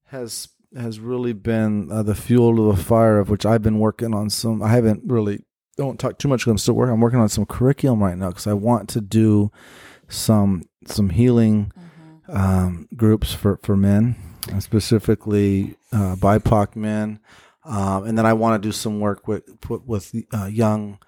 [0.08, 4.14] has has really been uh, the fuel to the fire of which I've been working
[4.14, 4.62] on some.
[4.62, 5.44] I haven't really
[5.76, 6.94] don't talk too much because I'm still working.
[6.94, 9.52] I'm working on some curriculum right now because I want to do
[10.08, 11.72] some some healing
[12.28, 14.16] um, groups for for men,
[14.60, 17.20] specifically uh, BIPOC men,
[17.64, 21.00] um, and then I want to do some work with with, with uh, young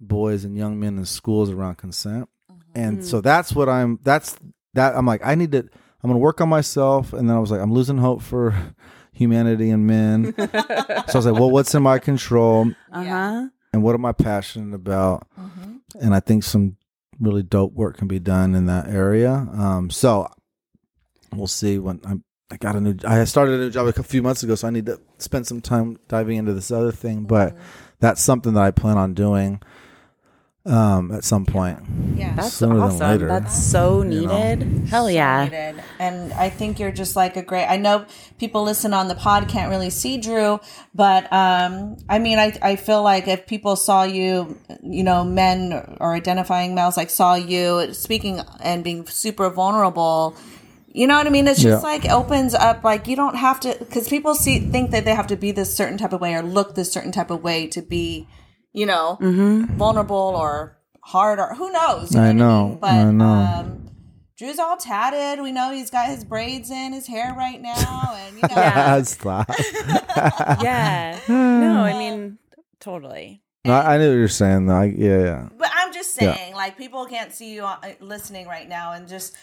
[0.00, 2.28] boys and young men in schools around consent.
[2.74, 3.98] And so that's what I'm.
[4.02, 4.36] That's
[4.74, 4.94] that.
[4.94, 5.58] I'm like I need to.
[5.58, 8.54] I'm gonna work on myself, and then I was like I'm losing hope for
[9.12, 10.34] humanity and men.
[10.38, 12.70] so I was like, well, what's in my control?
[12.92, 13.48] Uh huh.
[13.72, 15.26] and what am I passionate about?
[16.00, 16.76] And I think some
[17.18, 19.32] really dope work can be done in that area.
[19.32, 20.28] Um, so
[21.34, 22.22] we'll see when I'm.
[22.50, 22.96] I got a new.
[23.06, 25.60] I started a new job a few months ago, so I need to spend some
[25.60, 27.24] time diving into this other thing.
[27.24, 27.56] But
[28.00, 29.60] that's something that I plan on doing
[30.68, 31.78] um, at some point.
[32.14, 32.34] Yeah.
[32.34, 33.08] That's Sooner than awesome.
[33.08, 34.54] later, That's so you know.
[34.54, 34.88] needed.
[34.88, 35.44] Hell yeah.
[35.44, 35.82] needed.
[35.98, 37.66] And I think you're just like a great.
[37.66, 38.06] I know
[38.38, 40.60] people listen on the pod can't really see Drew,
[40.94, 45.96] but um, I mean, I I feel like if people saw you, you know, men
[46.00, 50.36] or identifying males like saw you speaking and being super vulnerable.
[50.98, 51.46] You know what I mean?
[51.46, 51.88] It's just Yeah.
[51.92, 55.28] like opens up like you don't have to because people see think that they have
[55.28, 57.80] to be this certain type of way or look this certain type of way to
[57.82, 58.26] be,
[58.72, 59.16] you know,
[59.76, 62.12] vulnerable or hard or who knows.
[62.14, 62.78] you I what know, mean?
[62.80, 63.24] But I know.
[63.26, 63.84] um
[64.36, 65.42] Drew's all tatted.
[65.42, 69.02] We know he's got his braids in his hair right now, and you know, Yeah.
[69.02, 69.50] Stop.
[70.62, 71.18] Yeah.
[71.28, 72.38] no, I mean,
[72.80, 73.42] totally.
[73.64, 74.66] No, I, I knew what you're saying.
[74.66, 74.74] Though.
[74.76, 75.48] I, yeah, yeah.
[75.58, 79.34] But I'm just saying, like, people can't see you uh, listening right now, and just,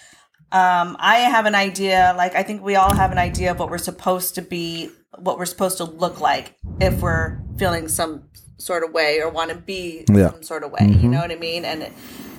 [0.56, 2.14] um, I have an idea.
[2.16, 5.38] Like, I think we all have an idea of what we're supposed to be, what
[5.38, 8.24] we're supposed to look like if we're feeling some
[8.58, 10.32] sort of way or want to be Yeah.
[10.32, 10.88] some sort of way.
[10.88, 11.66] You know what I mean?
[11.66, 11.93] And it,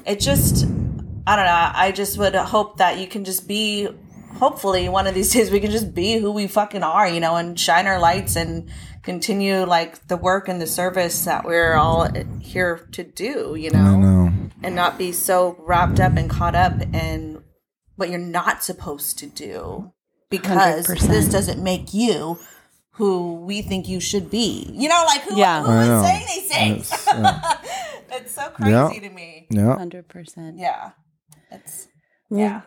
[0.07, 0.65] it just,
[1.27, 1.71] I don't know.
[1.75, 3.89] I just would hope that you can just be.
[4.39, 7.37] Hopefully, one of these days we can just be who we fucking are, you know,
[7.37, 8.71] and shine our lights and
[9.03, 12.09] continue like the work and the service that we're all
[12.41, 14.33] here to do, you know, know.
[14.63, 17.43] and not be so wrapped up and caught up in
[17.97, 19.93] what you're not supposed to do
[20.31, 21.09] because 100%.
[21.09, 22.39] this doesn't make you
[22.93, 24.69] who we think you should be.
[24.73, 25.63] You know, like who, Yeah.
[25.63, 26.03] who I know.
[26.03, 26.93] saying these things?
[26.93, 27.57] It's, uh,
[28.13, 28.89] it's so crazy Yeah.
[28.89, 29.47] to me.
[29.51, 29.77] yeah.
[29.77, 30.55] 100%.
[30.59, 30.91] Yeah.
[31.51, 31.89] It's
[32.31, 32.63] yeah.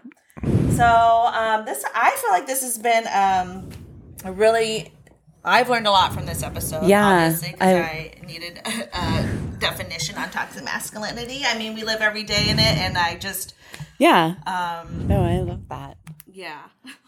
[0.78, 3.70] So um this I feel like this has been um
[4.24, 4.94] a really
[5.44, 6.86] I've learned a lot from this episode.
[6.88, 9.24] Yeah, obviously, 'cause I, I- needed a, a
[9.60, 11.44] definition on toxic masculinity.
[11.46, 13.54] I mean, we live every day in it, and I just,
[13.98, 14.36] Yeah.
[14.46, 15.98] um, No, I love that.
[16.32, 16.62] yeah,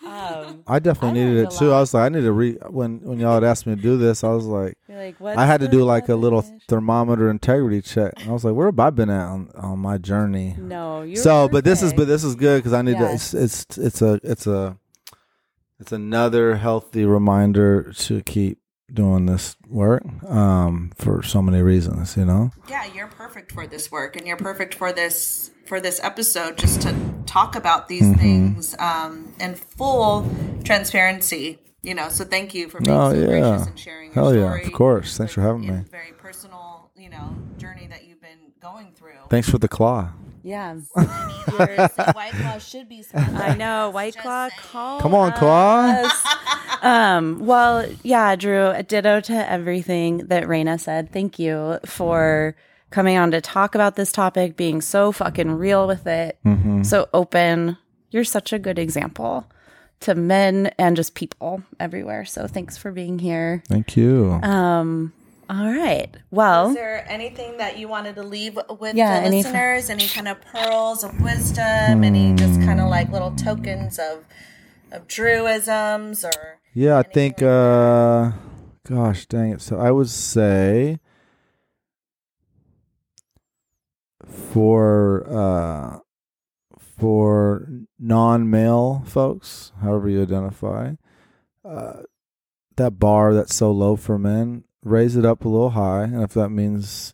[0.06, 1.68] Um, I definitely needed it too.
[1.70, 1.78] lot.
[1.78, 3.98] I was like, I need to re when when y'all had asked me to do
[3.98, 4.24] this.
[4.24, 5.38] I was like, like.
[5.38, 8.14] I had to do like a little thermometer integrity check.
[8.18, 10.56] And I was like, where have I been at on, on my journey?
[10.58, 11.16] No, you.
[11.16, 13.14] so, but this is but this is good because I need to.
[13.14, 14.78] It's it's it's a it's a
[15.80, 18.58] it's another healthy reminder to keep
[18.94, 22.84] doing this work um for so many reasons you know yeah.
[22.94, 26.96] You're perfect for this work, and you're perfect for this for this episode, just to
[27.26, 28.20] talk about these Mm-hmm.
[28.22, 30.30] things um, in full
[30.64, 31.60] transparency.
[31.84, 33.26] You know, so thank you for being Oh, so yeah.
[33.26, 34.06] gracious and sharing.
[34.08, 35.18] Your Hell yeah, of course.
[35.18, 35.84] Thanks for having me.
[35.90, 39.14] Very personal, you know, journey that you've been going through.
[39.30, 40.10] thanks for the claw
[40.44, 40.76] Yeah.
[40.96, 43.04] White Claw should be.
[43.16, 43.90] I know.
[43.90, 45.00] White Just Claw, call.
[45.02, 46.08] come on claw
[46.84, 51.12] um, well, yeah, Drew, ditto to everything that Raina said.
[51.12, 52.56] Thank you for
[52.92, 56.84] coming on to talk about this topic, being so fucking real with it, Mm-hmm.
[56.84, 57.78] so open.
[58.12, 59.48] You're such a good example
[60.02, 62.26] to men and just people everywhere.
[62.26, 63.64] So thanks for being here.
[63.68, 65.14] thank you Um,
[65.50, 66.10] all right.
[66.32, 69.90] Well, Is there anything that you wanted to leave with Yeah, the any- listeners?
[69.90, 72.04] Any kind of pearls of wisdom?
[72.04, 74.26] Any just kind of like little tokens of
[74.94, 78.32] of Druisms or yeah i think uh
[78.86, 81.00] gosh dang it so i would say
[84.32, 86.00] for uh
[86.98, 87.68] for
[88.00, 90.92] non-male folks however you identify
[91.66, 92.02] uh
[92.78, 96.34] that bar that's so low for men raise it up a little high and if
[96.34, 97.14] that means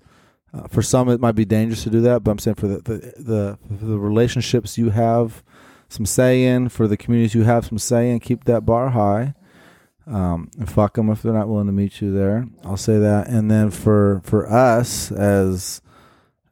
[0.54, 2.78] uh, for some it might be dangerous to do that but i'm saying for the
[2.80, 5.44] the the, the relationships you have
[5.90, 9.34] some say in for the communities you have some say in keep that bar high
[10.08, 12.48] um, and fuck them if they're not willing to meet you there.
[12.64, 13.28] I'll say that.
[13.28, 15.82] And then for for us as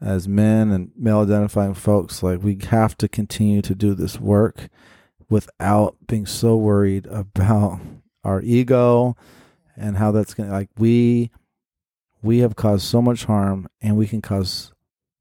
[0.06, 4.70] as men and male identifying folks, like we have to continue to do this work
[5.30, 7.80] without being so worried about
[8.24, 9.18] our ego
[9.76, 11.32] and how that's gonna like we
[12.22, 14.72] we have caused so much harm and we can cause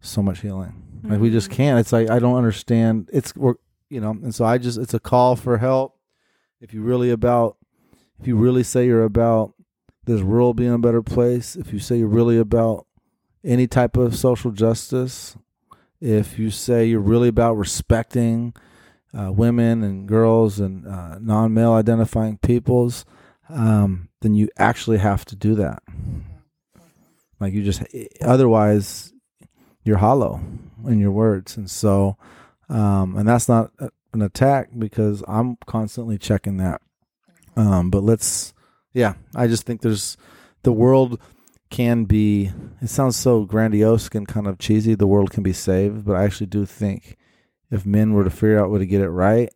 [0.00, 1.00] so much healing.
[1.02, 1.56] Like we just mm-hmm.
[1.56, 1.80] can't.
[1.80, 3.08] It's like I don't understand.
[3.12, 3.54] It's we're
[3.88, 4.10] you know.
[4.10, 5.98] And so I just it's a call for help.
[6.60, 7.56] If you really about,
[8.20, 9.54] if you really say you're about
[10.04, 12.86] this world being a better place, if you say you're really about
[13.44, 15.36] any type of social justice,
[16.00, 18.54] if you say you're really about respecting
[19.16, 23.04] uh, women and girls and uh, non-male identifying peoples,
[23.48, 25.82] um, then you actually have to do that.
[27.38, 27.82] Like you just,
[28.22, 29.12] otherwise,
[29.84, 30.40] you're hollow
[30.86, 32.16] in your words, and so,
[32.68, 33.70] um, and that's not
[34.12, 36.80] an attack because I'm constantly checking that.
[37.56, 38.54] Um, but let's,
[38.92, 40.16] yeah, I just think there's
[40.62, 41.20] the world
[41.70, 42.52] can be.
[42.80, 44.94] It sounds so grandiose and kind of cheesy.
[44.94, 47.16] The world can be saved, but I actually do think
[47.70, 49.50] if men were to figure out how to get it right,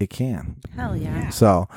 [0.00, 0.56] it can.
[0.74, 1.30] Hell yeah.
[1.30, 1.68] So,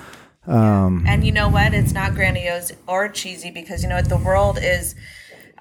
[0.48, 1.74] um, And you know what?
[1.74, 4.10] It's not grandiose or cheesy because you know what?
[4.10, 4.96] The world is.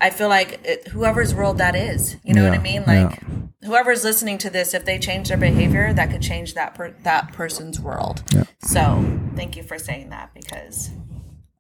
[0.03, 2.85] I feel like it, whoever's world that is, you know what I mean.
[2.87, 3.69] Like yeah.
[3.69, 7.35] whoever's listening to this, if they change their behavior, that could change that per, that
[7.35, 8.23] person's world.
[8.33, 8.45] yeah.
[8.63, 10.89] So thank you for saying that because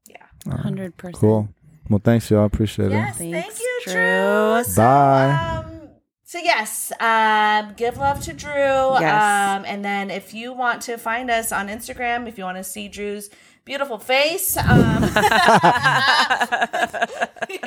[0.09, 0.25] yeah.
[0.47, 1.13] 100%.
[1.13, 1.51] cool.
[1.91, 2.45] Well, thanks, y'all.
[2.45, 3.33] Appreciate Yes, it.
[3.33, 3.93] thank you, Drew.
[3.95, 4.63] Drew.
[4.65, 5.63] So, Bye.
[5.65, 5.89] Um,
[6.23, 8.53] so yes, um, give love to Drew.
[8.53, 9.59] Yes.
[9.59, 12.65] Um, and then if you want to find us on Instagram, if you want to
[12.65, 13.29] see Drew's
[13.65, 15.03] beautiful face, um,
[17.51, 17.59] you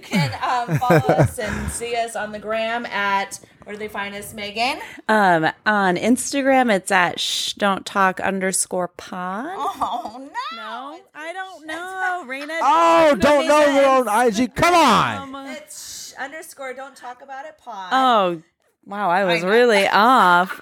[0.00, 4.14] can um, follow us and see us on the gram at where do they find
[4.14, 4.78] us, Megan?
[5.08, 9.46] Um, on Instagram, it's at shh don't talk underscore pod.
[9.56, 10.56] Oh no.
[10.56, 12.24] No, I don't know.
[12.26, 12.58] Raina.
[12.62, 14.54] Oh, don't know your own IG.
[14.54, 15.46] Come on.
[15.48, 16.74] It's sh- underscore.
[16.74, 17.58] Don't talk about it.
[17.58, 17.88] Pod.
[17.92, 18.42] Oh,
[18.84, 19.10] wow.
[19.10, 19.50] I was know.
[19.50, 20.60] really off.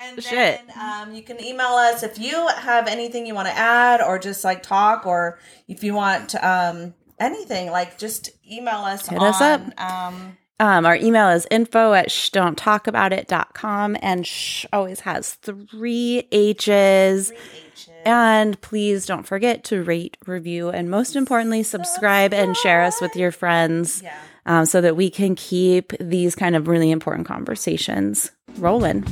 [0.00, 0.60] And Shit.
[0.66, 4.18] then um, you can email us if you have anything you want to add or
[4.18, 5.38] just like talk or
[5.68, 9.80] if you want um, anything, like just email us Hit on, us up.
[9.80, 15.00] Um, Um, our email is info at shh don't talk about it.com and shh always
[15.00, 17.28] has three H's.
[17.28, 17.88] Three H's.
[18.04, 23.14] And please don't forget to rate, review, and most importantly, subscribe and share us with
[23.16, 24.14] your friends Yeah.
[24.46, 29.04] um, so that we can keep these kind of really important conversations rolling.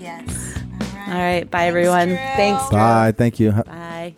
[0.00, 0.56] yes.
[0.80, 1.08] All right.
[1.08, 1.50] All right.
[1.50, 2.08] Bye, everyone.
[2.08, 2.16] Drew.
[2.16, 2.68] Thanks.
[2.70, 3.12] Bye.
[3.16, 3.52] Thank you.
[3.52, 4.14] Bye.